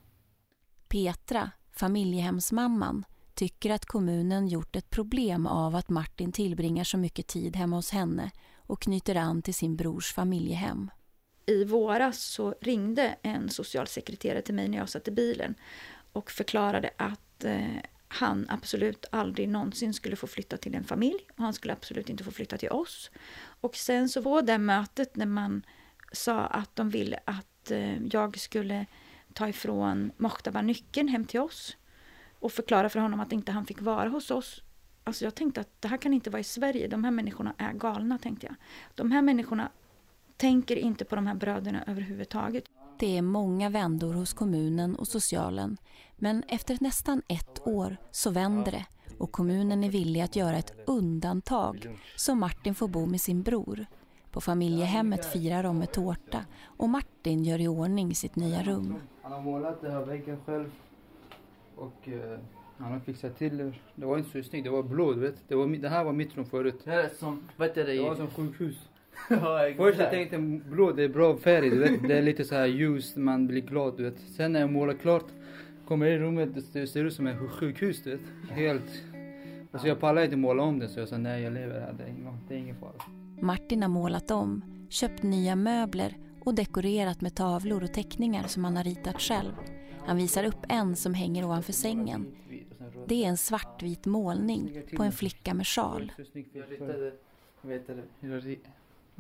Petra, 0.89 1.51
familjehemsmamman, 1.73 3.05
tycker 3.35 3.71
att 3.71 3.87
kommunen 3.87 4.49
gjort 4.49 4.77
ett 4.77 4.91
problem 4.91 5.47
av 5.47 5.75
att 5.75 5.89
Martin 5.89 6.33
tillbringar 6.33 6.85
så 6.85 6.99
mycket 6.99 7.27
tid 7.27 7.57
hemma 7.57 7.77
hos 7.77 7.91
henne 7.91 8.31
och 8.57 8.81
knyter 8.81 9.15
an 9.15 9.43
till 9.43 9.55
sin 9.55 9.77
brors 9.77 10.13
familjehem. 10.13 10.91
I 11.52 11.64
våras 11.64 12.24
så 12.24 12.56
ringde 12.62 13.16
en 13.22 13.50
socialsekreterare 13.50 14.42
till 14.42 14.56
mig 14.56 14.68
när 14.68 14.78
jag 14.78 14.90
satt 14.90 15.08
i 15.08 15.12
bilen 15.12 15.56
och 16.14 16.32
förklarade 16.32 16.90
att 16.98 17.44
eh, 17.44 17.78
han 18.08 18.46
absolut 18.50 19.06
aldrig 19.12 19.50
någonsin 19.50 19.94
skulle 19.94 20.16
få 20.16 20.28
flytta 20.28 20.58
till 20.58 20.76
en 20.76 20.84
familj 20.84 21.28
och 21.38 21.44
han 21.44 21.54
skulle 21.54 21.74
absolut 21.74 22.10
inte 22.10 22.24
få 22.24 22.32
flytta 22.32 22.58
till 22.58 22.70
oss. 22.70 23.12
Och 23.62 23.76
sen 23.76 24.10
så 24.10 24.22
var 24.22 24.42
det 24.42 24.58
mötet 24.58 25.16
när 25.16 25.26
man 25.26 25.66
sa 26.12 26.40
att 26.40 26.76
de 26.76 26.90
ville 26.90 27.20
att 27.26 27.72
eh, 27.72 28.06
jag 28.06 28.40
skulle 28.40 28.86
ta 29.34 29.48
ifrån 29.48 30.12
Mohtaba 30.18 30.62
nyckeln 30.62 31.08
hem 31.08 31.26
till 31.26 31.40
oss 31.40 31.78
och 32.40 32.52
förklara 32.52 32.90
för 32.90 33.00
honom 33.00 33.20
att 33.20 33.32
inte 33.32 33.52
han 33.52 33.66
fick 33.66 33.82
vara 33.82 34.10
hos 34.10 34.32
oss. 34.32 34.64
Alltså 35.04 35.24
jag 35.24 35.36
tänkte 35.36 35.62
att 35.62 35.82
det 35.82 35.88
här 35.88 35.98
kan 35.98 36.14
inte 36.14 36.30
vara 36.30 36.40
i 36.40 36.44
Sverige. 36.44 36.88
De 36.88 37.04
här 37.04 37.12
människorna 37.12 37.54
är 37.58 37.74
galna, 37.74 38.18
tänkte 38.18 38.46
jag. 38.46 38.56
De 38.96 39.12
här 39.12 39.22
människorna 39.22 39.70
tänker 40.42 40.76
inte 40.76 41.06
på 41.06 41.16
de 41.16 41.28
här 41.28 41.36
bröderna 41.36 41.84
överhuvudtaget. 41.88 42.64
Det 43.00 43.18
är 43.18 43.22
många 43.22 43.70
vändor 43.70 44.14
hos 44.14 44.34
kommunen 44.34 44.96
och 44.96 45.08
socialen 45.08 45.78
men 46.16 46.44
efter 46.48 46.78
nästan 46.82 47.22
ett 47.28 47.68
år 47.68 47.98
så 48.12 48.30
vänder 48.30 48.72
det 48.72 48.86
och 49.18 49.32
kommunen 49.32 49.84
är 49.84 49.90
villig 49.90 50.22
att 50.22 50.36
göra 50.36 50.58
ett 50.58 50.74
undantag 50.88 51.98
så 52.16 52.36
Martin 52.36 52.76
får 52.76 52.88
bo 52.88 53.06
med 53.06 53.22
sin 53.22 53.44
bror. 53.44 53.86
På 54.32 54.42
familjehemmet 54.42 55.26
firar 55.26 55.64
de 55.64 55.78
med 55.78 55.92
tårta 55.92 56.46
och 56.64 56.90
Martin 56.90 57.44
gör 57.44 57.62
i 57.62 57.68
ordning 57.68 58.16
sitt 58.16 58.36
nya 58.36 58.64
rum. 58.64 58.96
Han 59.22 59.32
har 59.32 59.42
målat 59.42 59.82
den 59.82 59.92
här 59.92 60.06
väggen 60.06 60.38
själv. 60.46 60.72
Och 61.76 62.08
eh, 62.08 62.40
han 62.78 62.92
har 62.92 63.00
fixat 63.00 63.38
till 63.38 63.58
det. 63.58 63.74
Det 63.96 64.06
var 64.06 64.18
inte 64.18 64.30
så 64.30 64.50
snyggt, 64.50 64.64
det 64.64 64.70
var 64.70 64.84
blå 64.84 65.14
du 65.14 65.20
vet. 65.20 65.36
Det, 65.48 65.56
var, 65.56 65.68
det 65.68 65.90
här 65.90 66.04
var 66.04 66.14
mitt 66.14 66.38
rum 66.38 66.46
förut. 66.46 66.82
Det 66.84 66.92
här 66.92 67.04
är 67.04 67.10
som, 67.10 67.50
vad 67.58 67.68
heter 67.68 67.86
Det 67.86 68.02
var 68.02 68.16
som 68.16 68.28
sjukhus. 68.28 68.91
ja, 69.30 69.70
Först 69.78 70.00
jag 70.00 70.10
tänkte 70.10 70.38
blå, 70.70 70.92
det 70.92 71.04
är 71.04 71.10
bra 71.10 71.38
färg 71.38 71.70
du 71.70 71.80
vet. 71.80 72.08
Det 72.08 72.18
är 72.18 72.22
lite 72.22 72.44
så 72.44 72.56
här 72.56 72.66
ljus, 72.66 73.16
man 73.16 73.48
blir 73.48 73.62
glad 73.62 73.98
du 73.98 74.04
vet. 74.04 74.20
Sen 74.20 74.52
när 74.52 74.60
jag 74.60 74.72
målar 74.72 74.94
klart, 74.94 75.26
kommer 75.88 76.06
jag 76.06 76.16
i 76.16 76.20
rummet, 76.20 76.50
det 76.74 76.88
ser 76.88 77.06
ut 77.06 77.14
som 77.14 77.28
ett 77.28 77.38
sjukhus 77.52 78.04
du 78.04 78.12
vet. 78.12 78.22
Helt. 78.50 79.04
Alltså 79.72 79.88
jag 79.88 80.00
pallar 80.00 80.24
inte 80.24 80.36
måla 80.36 80.64
om 80.64 80.80
det 80.80 80.88
så 80.88 81.00
jag 81.00 81.08
sa 81.08 81.18
nej 81.18 81.44
jag 81.44 81.54
lever 81.54 81.80
här, 81.80 81.94
det 81.98 82.04
är 82.04 82.08
ingen, 82.08 82.38
det 82.48 82.54
är 82.54 82.58
ingen 82.58 82.76
fara. 82.76 82.92
Martin 83.42 83.82
har 83.82 83.90
målat 83.90 84.32
om, 84.32 84.62
köpt 84.90 85.24
nya 85.24 85.56
möbler 85.56 86.18
och 86.44 86.56
dekorerat 86.56 87.22
med 87.22 87.36
tavlor 87.36 87.84
och 87.84 87.94
teckningar 87.94 88.48
som 88.48 88.64
han 88.64 88.78
har 88.78 88.84
ritat 88.84 89.22
själv. 89.22 89.52
Han 90.06 90.18
visar 90.18 90.44
upp 90.44 90.66
en 90.70 90.96
som 90.96 91.14
hänger 91.14 91.46
ovanför 91.46 91.74
sängen. 91.74 92.26
Det 93.08 93.24
är 93.24 93.28
en 93.28 93.38
svartvit 93.38 94.06
målning 94.06 94.82
på 94.98 95.04
en 95.04 95.12
flicka 95.12 95.54
med 95.54 95.68
sjal. 95.68 96.12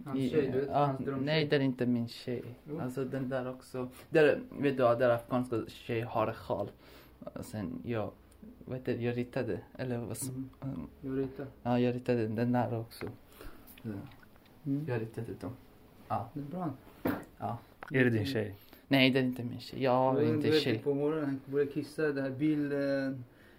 Ritade, 0.05 0.11
vet 0.13 0.13
du, 0.13 0.19
Hans 0.19 0.31
tjej, 0.31 0.51
du 0.51 0.59
vet, 0.59 0.69
ja, 0.69 0.85
hans 0.85 0.99
drömtjej. 1.05 1.25
Nej, 1.25 1.45
det 1.45 1.55
är 1.55 1.59
inte 1.59 1.85
min 1.85 2.07
tjej. 2.07 2.43
Jo. 2.69 2.79
Alltså 2.79 3.05
den 3.05 3.29
där 3.29 3.49
också. 3.49 3.89
Där, 4.09 4.39
vet 4.59 4.77
du, 4.77 4.83
där 4.83 5.09
afghanska 5.09 5.61
tjej 5.67 6.01
har 6.01 6.33
sjal. 6.33 6.71
Sen 7.41 7.81
jag, 7.85 8.11
vet 8.65 8.85
du, 8.85 8.91
jag 8.91 9.17
ritade, 9.17 9.59
eller 9.77 9.97
vad 9.97 10.11
s- 10.11 10.29
Mm. 10.29 10.49
um, 10.61 10.87
Jag 11.01 11.17
ritar. 11.19 11.45
Ja, 11.63 11.79
jag 11.79 11.95
ritade 11.95 12.27
den 12.27 12.51
där 12.51 12.79
också. 12.79 13.05
Ja, 13.81 13.91
Mm. 14.65 14.85
Jag 14.87 15.01
ritade 15.01 15.33
dem. 15.41 15.51
Ja. 16.07 16.29
Det 16.33 16.39
är 16.39 16.43
bra. 16.43 16.73
Är 17.91 18.03
det 18.03 18.09
din 18.09 18.25
tjej? 18.25 18.55
Nej, 18.87 19.09
det 19.09 19.19
är 19.19 19.23
inte 19.23 19.43
min 19.43 19.59
tjej. 19.59 19.83
Jag 19.83 19.91
har 19.91 20.19
Du 20.19 20.27
inte 20.27 20.49
vet, 20.49 20.61
tjej. 20.61 20.79
På 20.79 20.93
morgonen 20.93 21.25
han 21.25 21.41
börjar 21.45 21.65
kissa, 21.67 22.01
det 22.07 22.21
här 22.21 22.29
bil... 22.29 22.71
Eh, 22.71 22.77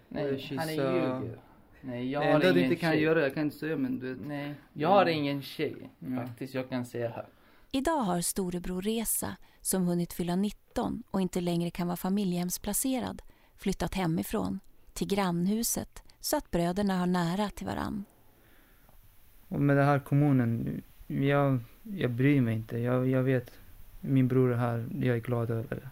Nej, 0.09 0.47
han 0.57 0.69
är 0.69 0.73
ljuger. 0.73 1.37
Nej, 1.85 2.11
jag 2.11 2.21
det 2.21 2.27
har 2.27 2.33
enda 2.33 2.45
ingen 2.49 2.55
du 2.55 2.63
inte 2.63 2.75
kan 2.75 2.91
tjej. 2.91 3.01
göra, 3.01 3.21
jag 3.21 3.33
kan 3.33 3.43
inte 3.43 3.57
säga 3.57 3.77
men 3.77 3.99
du 3.99 4.13
vet. 4.13 4.27
Nej, 4.27 4.55
jag 4.73 4.89
har 4.89 5.05
ingen 5.05 5.41
tjej. 5.41 5.89
Ja. 5.99 6.15
Faktiskt, 6.27 6.53
jag 6.53 6.69
kan 6.69 6.85
säga 6.85 7.09
här. 7.09 7.25
Idag 7.71 7.99
har 7.99 8.21
storebror 8.21 8.81
Reza, 8.81 9.35
som 9.61 9.87
hunnit 9.87 10.13
fylla 10.13 10.35
19 10.35 11.03
och 11.11 11.21
inte 11.21 11.41
längre 11.41 11.69
kan 11.69 11.87
vara 11.87 11.97
familjehemsplacerad, 11.97 13.21
flyttat 13.55 13.93
hemifrån 13.93 14.59
till 14.93 15.07
grannhuset 15.07 16.03
så 16.19 16.37
att 16.37 16.51
bröderna 16.51 16.97
har 16.97 17.07
nära 17.07 17.49
till 17.49 17.67
varann. 17.67 18.05
Och 19.47 19.61
med 19.61 19.77
den 19.77 19.85
här 19.85 19.99
kommunen, 19.99 20.81
jag, 21.07 21.59
jag 21.83 22.11
bryr 22.11 22.41
mig 22.41 22.55
inte. 22.55 22.77
Jag, 22.77 23.07
jag 23.09 23.23
vet, 23.23 23.51
min 24.01 24.27
bror 24.27 24.51
är 24.53 24.57
här, 24.57 24.87
jag 25.01 25.15
är 25.15 25.21
glad 25.21 25.49
över 25.51 25.75
det. 25.75 25.89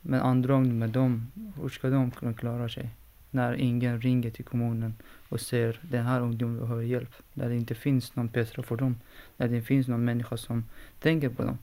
Men 0.00 0.20
andra 0.20 0.60
med 0.60 0.90
dem, 0.90 1.32
hur 1.60 1.68
ska 1.68 1.88
de 1.90 2.10
kunna 2.10 2.34
klara 2.34 2.68
sig? 2.68 2.90
När 3.34 3.54
ingen 3.54 4.00
ringer 4.00 4.30
till 4.30 4.44
kommunen 4.44 4.94
och 5.28 5.40
säger 5.40 5.80
den 5.82 6.06
här 6.06 6.20
ungdomen 6.20 6.60
behöver 6.60 6.82
hjälp. 6.82 7.14
När 7.32 7.48
det 7.48 7.56
inte 7.56 7.74
finns 7.74 8.16
någon 8.16 8.28
Petra 8.28 8.62
för 8.62 8.76
dem. 8.76 8.96
När 9.36 9.48
det 9.48 9.56
inte 9.56 9.66
finns 9.66 9.88
någon 9.88 10.04
människa 10.04 10.36
som 10.36 10.64
tänker 10.98 11.28
på 11.28 11.42
dem. 11.42 11.58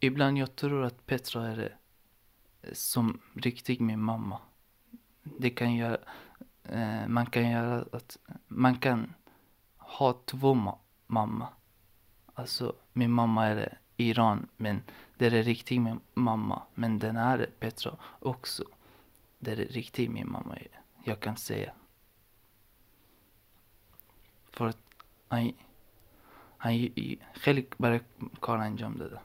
Ibland 0.00 0.38
jag 0.38 0.56
tror 0.56 0.84
att 0.84 1.06
Petra 1.06 1.46
är 1.48 1.76
eh, 2.62 2.72
som 2.72 3.20
riktigt 3.34 3.80
min 3.80 4.00
mamma. 4.00 4.38
Det 5.22 5.50
kan 5.50 5.74
göra, 5.74 5.98
eh, 6.64 7.08
man 7.08 7.26
kan 7.26 7.50
göra 7.50 7.84
att, 7.92 8.18
man 8.48 8.76
kan 8.76 9.14
ha 9.76 10.12
två 10.24 10.54
ma- 10.54 10.78
mamma. 11.06 11.48
Alltså 12.34 12.72
min 12.92 13.10
mamma 13.10 13.46
är 13.46 13.78
i 13.96 14.08
Iran 14.10 14.48
men 14.56 14.82
det 15.18 15.26
är 15.26 15.42
riktigt 15.42 15.82
min 15.82 16.00
mamma. 16.14 16.62
Men 16.74 16.98
den 16.98 17.16
är 17.16 17.50
Petra 17.58 17.96
också. 18.20 18.64
Det 19.46 19.52
är 19.52 19.56
riktigt 19.56 20.10
min 20.10 20.30
mamma. 20.30 20.58
Jag 21.04 21.20
kan 21.20 21.36
säga. 21.36 21.72
För 24.50 24.66
att 24.66 24.78
han, 25.28 25.52
han 26.56 26.90
själv 27.34 27.62
bara 27.76 28.00
karln 28.40 28.76
gömde 28.76 29.08
det. 29.08 29.20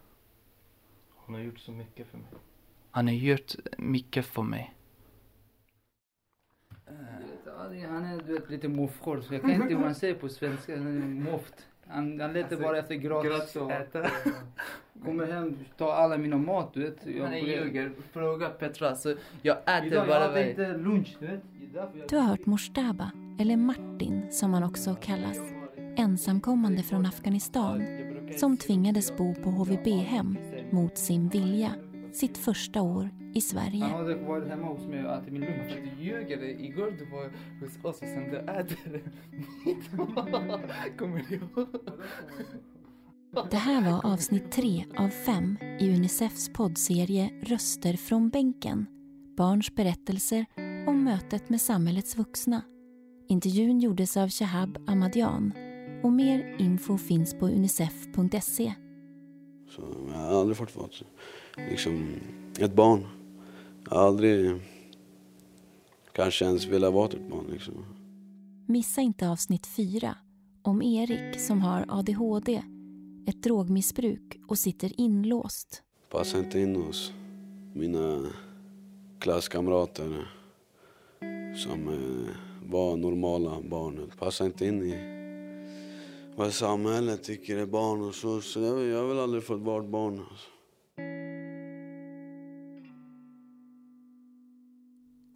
Han 1.25 1.35
har 1.35 1.41
gjort 1.41 1.59
så 1.59 1.71
mycket 1.71 2.07
för 2.07 2.17
mig. 2.17 2.27
Han 2.91 3.07
har 3.07 3.13
gjort 3.13 3.55
mycket 3.77 4.25
för 4.25 4.43
mig. 4.43 4.75
Eh, 6.87 7.89
han 7.89 8.05
är 8.05 8.23
du 8.23 8.33
vet, 8.33 8.49
lite 8.49 8.67
moffroll 8.67 9.23
så 9.23 9.33
jag 9.33 9.41
kan 9.41 9.51
inte 9.51 9.75
vad 9.75 9.83
han 9.83 9.95
säger 9.95 10.15
på 10.15 10.29
svenska. 10.29 10.77
Han 10.77 11.01
är 11.01 11.31
moft. 11.31 11.67
Han, 11.91 12.19
han 12.21 12.33
letar 12.33 12.57
bara 12.57 12.77
efter 12.77 12.95
gratis. 12.95 13.55
äta. 13.55 14.05
Kommer 15.05 15.25
hem, 15.31 15.57
tar 15.77 15.91
alla 15.93 16.17
mina 16.17 16.37
mat, 16.37 16.73
du 16.73 16.81
vet. 16.83 16.97
Jag 17.05 17.29
börjar- 17.29 17.37
ljuger. 17.45 17.91
Fråga 18.13 18.49
Petra. 18.49 18.95
Så 18.95 19.13
jag 19.41 19.57
äter 19.57 19.85
Idag 19.85 19.97
jag 19.99 20.07
bara 20.07 20.27
varje... 20.31 20.49
inte 20.49 20.77
lunch, 20.77 21.17
du 21.19 21.27
vet. 21.27 21.41
Jag- 21.73 21.89
Du 22.09 22.15
har 22.17 22.23
hört 22.23 22.45
Moshtaba, 22.45 23.11
eller 23.39 23.57
Martin 23.57 24.31
som 24.31 24.53
han 24.53 24.63
också 24.63 24.95
kallas, 25.01 25.37
ensamkommande 25.97 26.83
från 26.83 27.05
Afghanistan. 27.05 27.83
som 28.37 28.57
tvingades 28.57 29.17
bo 29.17 29.35
på 29.35 29.49
HVB-hem 29.49 30.37
mot 30.69 30.97
sin 30.97 31.29
vilja 31.29 31.71
sitt 32.13 32.37
första 32.37 32.81
år 32.81 33.09
i 33.33 33.41
Sverige. 33.41 33.83
Han 33.83 33.91
hade 33.91 34.15
varit 34.15 34.47
hemma 34.47 34.67
hos 34.67 34.87
mig 34.87 35.05
och 35.05 35.13
ätit 35.13 35.33
min 35.33 35.41
lunch. 35.41 35.71
För 35.71 35.77
att 35.77 35.97
du 35.97 36.03
ljuger. 36.03 36.43
Igår 36.43 36.91
du 36.99 37.05
var 37.05 37.31
hos 37.59 37.77
oss 37.77 38.01
och 38.01 38.07
sen 38.07 38.31
du 38.31 38.37
äter 38.37 39.03
Kommer 40.97 41.25
du 41.29 41.35
ihåg? 41.35 41.67
Det 43.51 43.57
här 43.57 43.91
var 43.91 44.13
avsnitt 44.13 44.51
tre 44.51 44.85
av 44.97 45.09
fem 45.09 45.57
i 45.79 45.95
Unicefs 45.95 46.53
poddserie 46.53 47.29
Röster 47.41 47.93
från 47.93 48.29
bänken. 48.29 48.85
Barns 49.37 49.75
berättelser 49.75 50.45
om 50.87 51.03
mötet 51.03 51.49
med 51.49 51.61
samhällets 51.61 52.17
vuxna. 52.17 52.61
Intervjun 53.27 53.79
gjordes 53.79 54.17
av 54.17 54.29
Shahab 54.29 54.77
Ahmadian 54.87 55.53
och 56.03 56.11
mer 56.11 56.55
info 56.59 56.97
finns 56.97 57.39
på 57.39 57.47
unicef.se. 57.47 58.73
Så 59.69 59.81
jag 60.13 60.19
har 60.19 60.39
aldrig 60.39 60.57
fått 60.57 60.75
vara 60.75 60.89
liksom, 61.69 62.07
ett 62.59 62.73
barn. 62.73 63.07
Aldrig 63.89 64.61
kanske 66.11 66.45
ens 66.45 66.65
velat 66.65 66.93
vara 66.93 67.07
ett 67.07 67.29
barn. 67.29 67.45
Liksom. 67.51 67.85
Missa 68.67 69.01
inte 69.01 69.29
avsnitt 69.29 69.67
fyra 69.67 70.17
om 70.61 70.81
Erik 70.81 71.39
som 71.39 71.61
har 71.61 71.85
ADHD, 71.89 72.63
ett 73.27 73.43
drogmissbruk 73.43 74.39
och 74.47 74.57
sitter 74.57 74.99
inlåst. 75.01 75.83
Passa 76.11 76.39
inte 76.39 76.59
in 76.59 76.75
hos 76.75 77.13
mina 77.73 78.25
klasskamrater 79.19 80.27
som 81.55 81.87
eh, 81.87 82.35
var 82.71 82.97
normala 82.97 83.61
barn. 83.61 84.11
Passa 84.19 84.45
inte 84.45 84.65
in 84.65 84.81
i 84.81 85.21
vad 86.35 86.53
samhället 86.53 87.23
tycker 87.23 87.57
är 87.57 87.65
barn 87.65 88.01
och 88.01 88.15
så. 88.15 88.41
Så 88.41 88.59
jag, 88.59 88.83
jag 88.83 88.97
har 88.97 89.07
väl 89.07 89.19
aldrig 89.19 89.43
fått 89.43 89.61
vara 89.61 89.83
barn. 89.83 90.19
Alltså. 90.31 90.50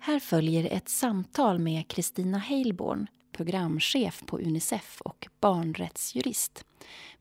Här 0.05 0.19
följer 0.19 0.74
ett 0.74 0.89
samtal 0.89 1.59
med 1.59 1.88
Kristina 1.88 2.38
Heilborn, 2.38 3.07
programchef 3.31 4.24
på 4.25 4.39
Unicef 4.39 5.01
och 5.01 5.27
barnrättsjurist. 5.39 6.65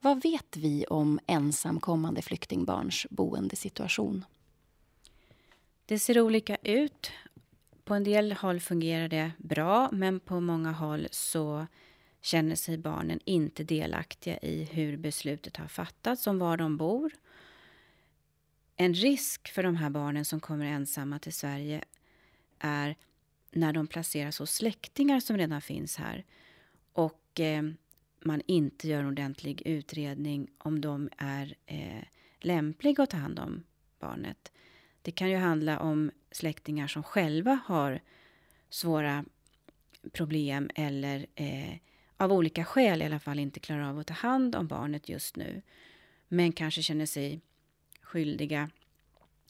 Vad 0.00 0.22
vet 0.22 0.56
vi 0.56 0.84
om 0.86 1.20
ensamkommande 1.26 2.22
flyktingbarns 2.22 3.06
boendesituation? 3.10 4.24
Det 5.86 5.98
ser 5.98 6.20
olika 6.20 6.56
ut. 6.56 7.12
På 7.84 7.94
en 7.94 8.04
del 8.04 8.32
håll 8.32 8.60
fungerar 8.60 9.08
det 9.08 9.32
bra, 9.38 9.88
men 9.92 10.20
på 10.20 10.40
många 10.40 10.72
håll 10.72 11.08
så 11.10 11.66
känner 12.22 12.56
sig 12.56 12.78
barnen 12.78 13.20
inte 13.24 13.64
delaktiga 13.64 14.38
i 14.38 14.64
hur 14.64 14.96
beslutet 14.96 15.56
har 15.56 15.68
fattats 15.68 16.26
om 16.26 16.38
var 16.38 16.56
de 16.56 16.76
bor. 16.76 17.12
En 18.76 18.94
risk 18.94 19.48
för 19.48 19.62
de 19.62 19.76
här 19.76 19.90
barnen 19.90 20.24
som 20.24 20.40
kommer 20.40 20.66
ensamma 20.66 21.18
till 21.18 21.34
Sverige 21.34 21.84
är 22.64 22.97
när 23.50 23.73
de 23.73 23.87
placeras 23.87 24.38
hos 24.38 24.54
släktingar 24.54 25.21
som 25.21 25.37
redan 25.37 25.61
finns 25.61 25.97
här 25.97 26.25
och 26.92 27.40
eh, 27.40 27.62
man 28.25 28.42
inte 28.47 28.88
gör 28.88 29.00
en 29.00 29.06
ordentlig 29.06 29.62
utredning 29.64 30.50
om 30.59 30.80
de 30.80 31.09
är 31.18 31.54
eh, 31.66 32.04
lämpliga 32.40 33.02
att 33.02 33.11
ta 33.11 33.16
hand 33.16 33.38
om 33.38 33.62
barnet. 33.99 34.52
Det 35.02 35.11
kan 35.11 35.30
ju 35.30 35.37
handla 35.37 35.80
om 35.80 36.11
släktingar 36.30 36.87
som 36.87 37.02
själva 37.02 37.61
har 37.66 38.00
svåra 38.71 39.25
problem 40.12 40.71
eller 40.75 41.26
eh, 41.35 41.75
av 42.16 42.33
olika 42.33 42.64
skäl 42.64 43.02
i 43.02 43.04
alla 43.04 43.21
fall 43.21 43.38
inte 43.38 43.61
klarar 43.61 43.83
av 43.83 43.99
att 43.99 44.06
ta 44.06 44.14
hand 44.14 44.54
om 44.54 44.66
barnet 44.66 45.09
just 45.09 45.37
nu. 45.37 45.62
Men 46.28 46.52
kanske 46.52 46.82
känner 46.82 47.06
sig 47.06 47.41
skyldiga 48.00 48.71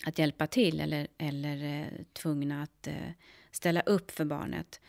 att 0.06 0.18
hjälpa 0.18 0.46
till 0.46 0.80
eller, 0.80 1.08
eller 1.18 1.80
eh, 1.82 2.04
tvungna 2.12 2.62
att 2.62 2.86
eh, 2.86 3.10
ställa 3.50 3.80
upp 3.80 4.10
för 4.10 4.24
barnet. 4.24 4.80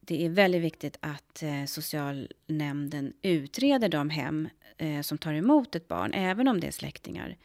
Det 0.00 0.24
är 0.24 0.30
väldigt 0.30 0.62
viktigt 0.62 0.96
att 1.00 1.42
eh, 1.42 1.64
socialnämnden 1.64 3.12
utreder 3.22 3.88
de 3.88 4.10
hem 4.10 4.48
eh, 4.76 5.00
som 5.00 5.18
tar 5.18 5.32
emot 5.32 5.74
ett 5.74 5.88
barn, 5.88 6.14
även 6.14 6.48
om 6.48 6.60
det 6.60 6.66
är 6.66 6.70
släktingar, 6.70 7.36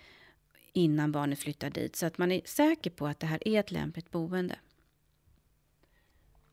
innan 0.73 1.11
barnet 1.11 1.39
flyttar 1.39 1.69
dit. 1.69 1.95
Så 1.95 2.05
att 2.05 2.17
man 2.17 2.31
är 2.31 2.41
säker 2.45 2.89
på 2.89 3.07
att 3.07 3.19
det 3.19 3.27
här 3.27 3.47
är 3.47 3.59
ett 3.59 3.71
lämpligt 3.71 4.11
boende. 4.11 4.55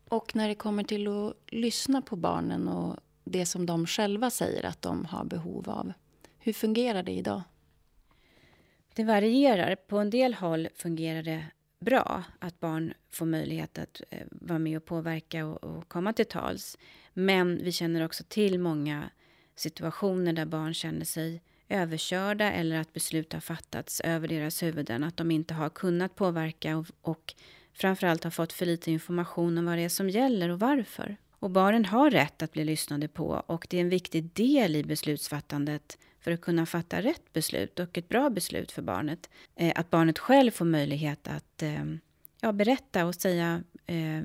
Och 0.09 0.37
när 0.37 0.49
det 0.49 0.55
kommer 0.55 0.85
till 0.85 1.09
att 1.09 1.35
lyssna 1.47 2.03
på 2.03 2.17
barnen 2.17 2.69
och 2.69 2.97
det 3.25 3.47
som 3.47 3.67
de 3.67 3.87
själva 3.87 4.31
säger 4.31 4.67
att 4.67 4.83
de 4.83 5.05
har 5.05 5.25
behov 5.25 5.71
av. 5.71 5.93
Hur 6.39 6.53
fungerar 6.53 7.03
det 7.03 7.12
idag? 7.12 7.43
Det 8.96 9.04
varierar. 9.04 9.74
På 9.74 9.98
en 9.98 10.11
del 10.11 10.35
håll 10.35 10.68
fungerar 10.74 11.22
det 11.22 11.44
bra 11.80 12.24
att 12.38 12.61
barn 12.61 12.94
får 13.11 13.26
möjlighet 13.26 13.78
att 13.78 14.02
eh, 14.11 14.26
vara 14.30 14.59
med 14.59 14.76
och 14.76 14.85
påverka 14.85 15.46
och, 15.46 15.64
och 15.64 15.88
komma 15.88 16.12
till 16.12 16.26
tals. 16.26 16.78
Men 17.12 17.64
vi 17.64 17.72
känner 17.72 18.04
också 18.04 18.24
till 18.28 18.59
många 18.59 19.11
situationer 19.56 20.32
där 20.32 20.44
barn 20.44 20.74
känner 20.74 21.04
sig 21.04 21.42
överkörda 21.68 22.52
eller 22.52 22.76
att 22.80 22.92
beslut 22.92 23.32
har 23.32 23.40
fattats 23.40 24.00
över 24.00 24.28
deras 24.28 24.62
huvuden. 24.62 25.04
Att 25.04 25.16
de 25.16 25.30
inte 25.30 25.54
har 25.54 25.68
kunnat 25.68 26.14
påverka 26.14 26.76
och, 26.76 26.87
och 27.00 27.35
framförallt 27.72 28.24
har 28.24 28.30
fått 28.30 28.52
för 28.52 28.66
lite 28.66 28.90
information 28.90 29.59
om 29.59 29.66
vad 29.66 29.78
det 29.78 29.82
är 29.82 29.88
som 29.88 30.11
gäller 30.11 30.48
och 30.48 30.61
varför. 30.61 31.16
Och 31.30 31.50
barnen 31.50 31.85
har 31.85 32.11
rätt 32.11 32.42
att 32.42 32.52
bli 32.52 32.64
lyssnade 32.64 33.09
på 33.09 33.42
och 33.46 33.66
det 33.70 33.76
är 33.76 33.80
en 33.80 33.88
viktig 33.88 34.30
del 34.32 34.76
i 34.76 34.85
beslutsfattandet 34.85 35.98
för 36.27 36.31
att 36.33 36.41
kunna 36.41 36.67
fatta 36.67 37.03
rätt 37.03 37.33
beslut 37.33 37.79
och 37.79 37.99
ett 37.99 38.09
bra 38.09 38.31
beslut 38.31 38.73
för 38.73 38.83
barnet. 38.83 39.31
Eh, 39.57 39.73
att 39.77 39.91
barnet 39.91 40.19
själv 40.19 40.51
får 40.51 40.65
möjlighet 40.65 41.29
att 41.29 41.62
eh, 41.62 41.85
ja, 42.41 42.53
berätta 42.53 43.07
och 43.07 43.15
säga 43.15 43.62
eh, 43.87 44.23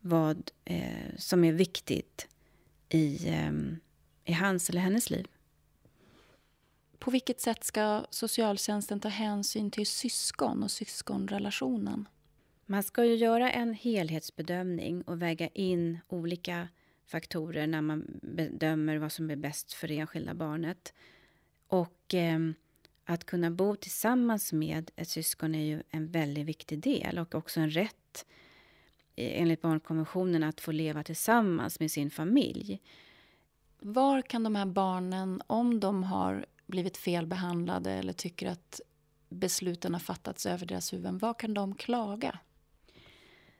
vad 0.00 0.50
eh, 0.64 1.16
som 1.18 1.44
är 1.44 1.52
viktigt 1.52 2.28
i, 2.88 3.28
eh, 3.28 3.52
i 4.24 4.32
hans 4.32 4.70
eller 4.70 4.80
hennes 4.80 5.10
liv. 5.10 5.26
På 6.98 7.10
vilket 7.10 7.40
sätt 7.40 7.64
ska 7.64 8.06
socialtjänsten 8.10 9.00
ta 9.00 9.08
hänsyn 9.08 9.70
till 9.70 9.86
syskon 9.86 10.62
och 10.62 10.70
syskonrelationen? 10.70 12.08
Man 12.66 12.82
ska 12.82 13.04
ju 13.04 13.14
göra 13.14 13.50
en 13.50 13.74
helhetsbedömning 13.74 15.02
och 15.02 15.22
väga 15.22 15.48
in 15.48 15.98
olika 16.08 16.68
faktorer 17.12 17.66
när 17.66 17.82
man 17.82 18.20
bedömer 18.22 18.96
vad 18.96 19.12
som 19.12 19.30
är 19.30 19.36
bäst 19.36 19.72
för 19.72 19.88
det 19.88 19.98
enskilda 19.98 20.34
barnet. 20.34 20.94
Och 21.66 22.14
eh, 22.14 22.38
att 23.04 23.24
kunna 23.24 23.50
bo 23.50 23.76
tillsammans 23.76 24.52
med 24.52 24.90
ett 24.96 25.08
syskon 25.08 25.54
är 25.54 25.64
ju 25.64 25.82
en 25.90 26.10
väldigt 26.10 26.46
viktig 26.46 26.78
del 26.78 27.18
och 27.18 27.34
också 27.34 27.60
en 27.60 27.70
rätt 27.70 28.26
enligt 29.16 29.62
barnkonventionen 29.62 30.42
att 30.42 30.60
få 30.60 30.72
leva 30.72 31.02
tillsammans 31.02 31.80
med 31.80 31.90
sin 31.90 32.10
familj. 32.10 32.80
Var 33.78 34.22
kan 34.22 34.42
de 34.42 34.54
här 34.54 34.66
barnen, 34.66 35.42
om 35.46 35.80
de 35.80 36.02
har 36.02 36.46
blivit 36.66 36.96
felbehandlade 36.96 37.92
eller 37.92 38.12
tycker 38.12 38.48
att 38.48 38.80
besluten 39.28 39.92
har 39.92 40.00
fattats 40.00 40.46
över 40.46 40.66
deras 40.66 40.92
huvuden, 40.92 41.18
var 41.18 41.34
kan 41.34 41.54
de 41.54 41.74
klaga? 41.74 42.38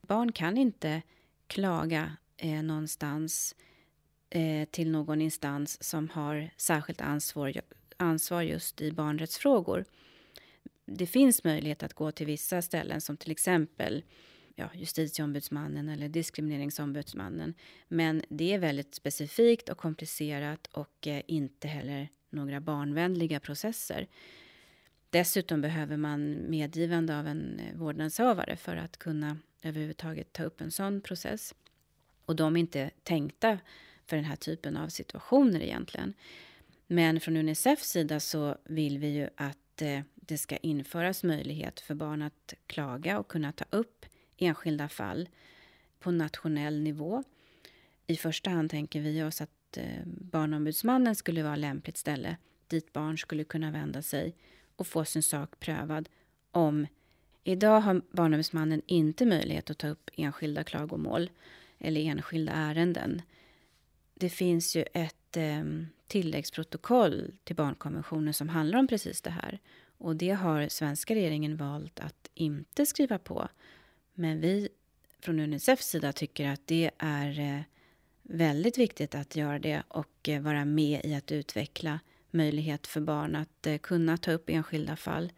Barn 0.01 0.33
kan 0.33 0.57
inte 0.57 1.03
klaga 1.47 2.17
eh, 2.43 2.63
någonstans 2.63 3.55
eh, 4.31 4.69
till 4.69 4.91
någon 4.91 5.21
instans 5.21 5.83
som 5.83 6.09
har 6.09 6.51
särskilt 6.57 7.01
ansvar, 7.01 7.53
ansvar 7.97 8.43
just 8.43 8.81
i 8.81 8.93
barnrättsfrågor. 8.93 9.85
Det 10.87 11.07
finns 11.07 11.45
möjlighet 11.45 11.83
att 11.83 11.95
gå 11.95 12.13
till 12.13 12.27
vissa 12.27 12.63
ställen 12.63 13.01
som 13.01 13.17
till 13.17 13.31
exempel 13.31 14.05
ja, 14.55 14.71
justitieombudsmannen 14.75 15.89
eller 15.89 16.09
diskrimineringsombudsmannen. 16.09 17.55
Men 17.89 18.23
det 18.29 18.53
är 18.53 18.59
väldigt 18.59 18.95
specifikt 18.95 19.69
och 19.69 19.79
komplicerat 19.79 20.67
och 20.67 21.07
eh, 21.07 21.23
inte 21.27 21.69
heller 21.69 22.09
några 22.31 22.61
barnvänliga 22.61 23.41
processer. 23.41 24.07
Dessutom 25.11 25.61
behöver 25.61 25.97
man 25.97 26.51
medgivande 26.51 27.19
av 27.19 27.27
en 27.27 27.61
eh, 27.61 27.77
vårdnadshavare 27.77 28.57
för 28.57 28.77
att 28.77 28.97
kunna 28.97 29.39
överhuvudtaget 29.63 30.33
ta 30.33 30.43
upp 30.43 30.61
en 30.61 30.71
sån 30.71 31.01
process. 31.01 31.55
Och 32.33 32.37
de 32.37 32.57
är 32.57 32.61
inte 32.61 32.91
tänkta 33.03 33.59
för 34.07 34.17
den 34.17 34.25
här 34.25 34.37
typen 34.37 34.77
av 34.77 34.89
situationer 34.89 35.61
egentligen. 35.61 36.15
Men 36.87 37.21
från 37.21 37.37
Unicefs 37.37 37.91
sida 37.91 38.21
så 38.21 38.57
vill 38.65 38.99
vi 38.99 39.09
ju 39.09 39.29
att 39.37 39.83
eh, 39.83 40.01
det 40.15 40.39
ska 40.39 40.57
införas 40.57 41.25
möjlighet 41.25 41.81
för 41.81 41.95
barn 41.95 42.23
att 42.23 42.55
klaga 42.67 43.19
och 43.19 43.29
kunna 43.29 43.53
ta 43.53 43.65
upp 43.71 44.07
enskilda 44.37 44.89
fall 44.89 45.29
på 46.01 46.11
nationell 46.11 46.81
nivå. 46.81 47.25
I 48.07 48.17
första 48.17 48.51
hand 48.51 48.71
tänker 48.71 49.01
vi 49.01 49.23
oss 49.23 49.41
att 49.41 49.77
eh, 49.77 50.03
Barnombudsmannen 50.07 51.17
skulle 51.17 51.43
vara 51.43 51.57
lämpligt 51.57 51.97
ställe 51.97 52.37
dit 52.67 52.93
barn 52.93 53.19
skulle 53.19 53.45
kunna 53.45 53.71
vända 53.71 54.03
sig 54.03 54.37
och 54.77 54.87
få 54.87 55.05
sin 55.05 55.23
sak 55.23 55.61
prövad 55.61 56.09
om 56.51 56.87
Idag 57.45 57.81
har 57.81 58.03
Barnombudsmannen 58.11 58.83
inte 58.87 59.27
möjlighet 59.27 59.71
att 59.71 59.79
ta 59.79 59.89
upp 59.89 60.11
enskilda 60.17 60.65
klagomål 60.65 61.31
eller 61.83 62.01
enskilda 62.01 62.53
ärenden. 62.53 63.23
Det 64.15 64.31
finns 64.31 64.77
ju 64.77 64.85
ett 64.95 65.37
eh, 65.37 65.65
tilläggsprotokoll 66.07 67.33
till 67.45 67.57
barnkonventionen 67.57 68.35
som 68.35 68.49
handlar 68.49 68.79
om 68.79 68.87
precis 68.87 69.23
det 69.23 69.31
här. 69.31 69.59
Och 69.99 70.17
det 70.17 70.31
har 70.31 70.69
svenska 70.69 71.15
regeringen 71.15 71.57
valt 71.57 72.01
att 72.01 72.31
inte 72.35 72.87
skriva 72.87 73.19
på. 73.19 73.49
Men 74.15 74.41
vi 74.41 74.69
från 75.21 75.41
Unicefs 75.41 75.87
sida 75.89 76.13
tycker 76.13 76.49
att 76.49 76.67
det 76.67 76.91
är 76.99 77.41
eh, 77.41 77.61
väldigt 78.23 78.79
viktigt 78.79 79.15
att 79.15 79.37
göra 79.37 79.59
det 79.59 79.83
och 79.89 80.29
eh, 80.29 80.43
vara 80.43 80.65
med 80.65 81.01
i 81.05 81.15
att 81.15 81.33
utveckla 81.33 82.01
möjlighet 82.31 82.87
för 82.87 83.01
barn 83.01 83.37
att 83.37 83.67
eh, 83.67 83.79
kunna 83.79 84.17
ta 84.17 84.33
upp 84.33 84.51
enskilda 84.51 84.97
fall. 84.97 85.33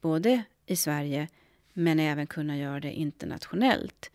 Både 0.00 0.42
i 0.66 0.76
Sverige 0.76 1.28
men 1.72 2.00
även 2.00 2.26
kunna 2.26 2.58
göra 2.58 2.80
det 2.80 2.92
internationellt 2.92 4.10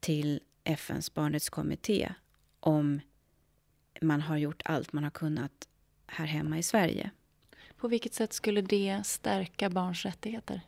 till 0.00 0.40
FNs 0.66 1.14
barnrättskommitté 1.14 2.12
om 2.60 3.00
man 4.00 4.20
har 4.20 4.36
gjort 4.36 4.62
allt 4.64 4.92
man 4.92 5.04
har 5.04 5.10
kunnat 5.10 5.68
här 6.06 6.26
hemma 6.26 6.58
i 6.58 6.62
Sverige. 6.62 7.10
På 7.76 7.88
vilket 7.88 8.14
sätt 8.14 8.32
skulle 8.32 8.60
det 8.60 9.02
stärka 9.04 9.70
barns 9.70 10.04
rättigheter? 10.04 10.60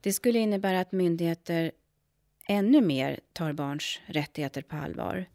Det 0.00 0.12
skulle 0.12 0.38
innebära 0.38 0.80
att 0.80 0.92
myndigheter 0.92 1.72
ännu 2.46 2.80
mer 2.80 3.20
tar 3.32 3.52
barns 3.52 4.00
rättigheter 4.06 4.62
på 4.62 4.76
allvar 4.76 5.26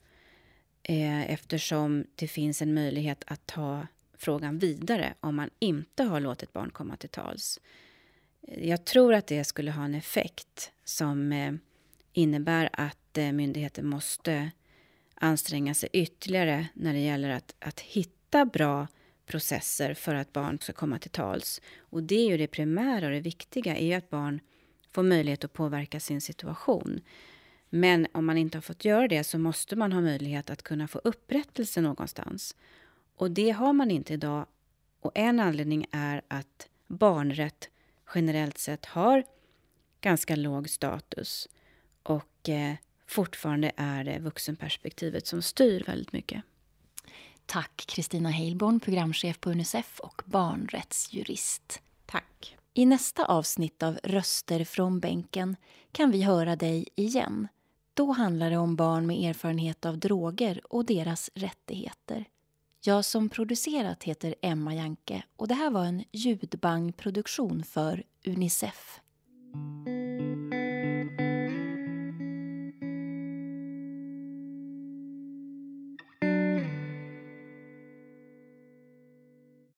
eh, 0.83 1.31
eftersom 1.31 2.05
det 2.15 2.27
finns 2.27 2.61
en 2.61 2.73
möjlighet 2.73 3.23
att 3.27 3.45
ta 3.45 3.87
frågan 4.17 4.59
vidare 4.59 5.13
om 5.19 5.35
man 5.35 5.49
inte 5.59 6.03
har 6.03 6.19
låtit 6.19 6.53
barn 6.53 6.69
komma 6.69 6.95
till 6.95 7.09
tals. 7.09 7.59
Jag 8.41 8.85
tror 8.85 9.13
att 9.13 9.27
det 9.27 9.43
skulle 9.43 9.71
ha 9.71 9.83
en 9.83 9.95
effekt 9.95 10.71
som 10.83 11.31
eh, 11.31 11.53
innebär 12.13 12.69
att 12.73 13.08
Eh, 13.19 13.31
myndigheter 13.31 13.83
måste 13.83 14.51
anstränga 15.15 15.73
sig 15.73 15.89
ytterligare 15.93 16.67
när 16.73 16.93
det 16.93 16.99
gäller 16.99 17.29
att, 17.29 17.55
att 17.59 17.79
hitta 17.79 18.45
bra 18.45 18.87
processer 19.25 19.93
för 19.93 20.15
att 20.15 20.33
barn 20.33 20.59
ska 20.61 20.73
komma 20.73 20.99
till 20.99 21.11
tals. 21.11 21.61
Och 21.79 22.03
det 22.03 22.15
är 22.15 22.29
ju 22.29 22.37
det 22.37 22.47
primära 22.47 23.05
och 23.05 23.11
det 23.11 23.19
viktiga, 23.19 23.75
är 23.75 23.85
ju 23.85 23.93
att 23.93 24.09
barn 24.09 24.39
får 24.91 25.03
möjlighet 25.03 25.43
att 25.43 25.53
påverka 25.53 25.99
sin 25.99 26.21
situation. 26.21 27.01
Men 27.69 28.07
om 28.11 28.25
man 28.25 28.37
inte 28.37 28.57
har 28.57 28.61
fått 28.61 28.85
göra 28.85 29.07
det 29.07 29.23
så 29.23 29.37
måste 29.37 29.75
man 29.75 29.91
ha 29.91 30.01
möjlighet 30.01 30.49
att 30.49 30.63
kunna 30.63 30.87
få 30.87 31.01
upprättelse 31.03 31.81
någonstans. 31.81 32.55
Och 33.15 33.31
det 33.31 33.49
har 33.49 33.73
man 33.73 33.91
inte 33.91 34.13
idag. 34.13 34.45
Och 34.99 35.11
en 35.15 35.39
anledning 35.39 35.85
är 35.91 36.21
att 36.27 36.69
barnrätt 36.87 37.69
generellt 38.15 38.57
sett 38.57 38.85
har 38.85 39.23
ganska 40.01 40.35
låg 40.35 40.69
status. 40.69 41.47
Och 42.03 42.49
eh, 42.49 42.75
fortfarande 43.09 43.71
är 43.77 44.03
det 44.03 44.19
vuxenperspektivet 44.19 45.27
som 45.27 45.41
styr 45.41 45.83
väldigt 45.87 46.13
mycket. 46.13 46.43
Tack 47.45 47.85
Kristina 47.87 48.29
Heilborn, 48.29 48.79
programchef 48.79 49.39
på 49.39 49.51
Unicef 49.51 49.99
och 49.99 50.21
barnrättsjurist. 50.25 51.81
Tack. 52.05 52.57
I 52.73 52.85
nästa 52.85 53.25
avsnitt 53.25 53.83
av 53.83 53.99
Röster 54.03 54.63
från 54.63 54.99
bänken 54.99 55.55
kan 55.91 56.11
vi 56.11 56.21
höra 56.23 56.55
dig 56.55 56.87
igen. 56.95 57.47
Då 57.93 58.11
handlar 58.11 58.49
det 58.49 58.57
om 58.57 58.75
barn 58.75 59.07
med 59.07 59.29
erfarenhet 59.29 59.85
av 59.85 59.97
droger 59.97 60.61
och 60.73 60.85
deras 60.85 61.29
rättigheter. 61.33 62.25
Jag 62.81 63.05
som 63.05 63.29
producerat 63.29 64.03
heter 64.03 64.35
Emma 64.41 64.75
Janke 64.75 65.23
och 65.35 65.47
det 65.47 65.53
här 65.53 65.69
var 65.69 65.85
en 65.85 66.03
ljudbangproduktion 66.11 67.63
för 67.63 68.03
Unicef. 68.25 68.99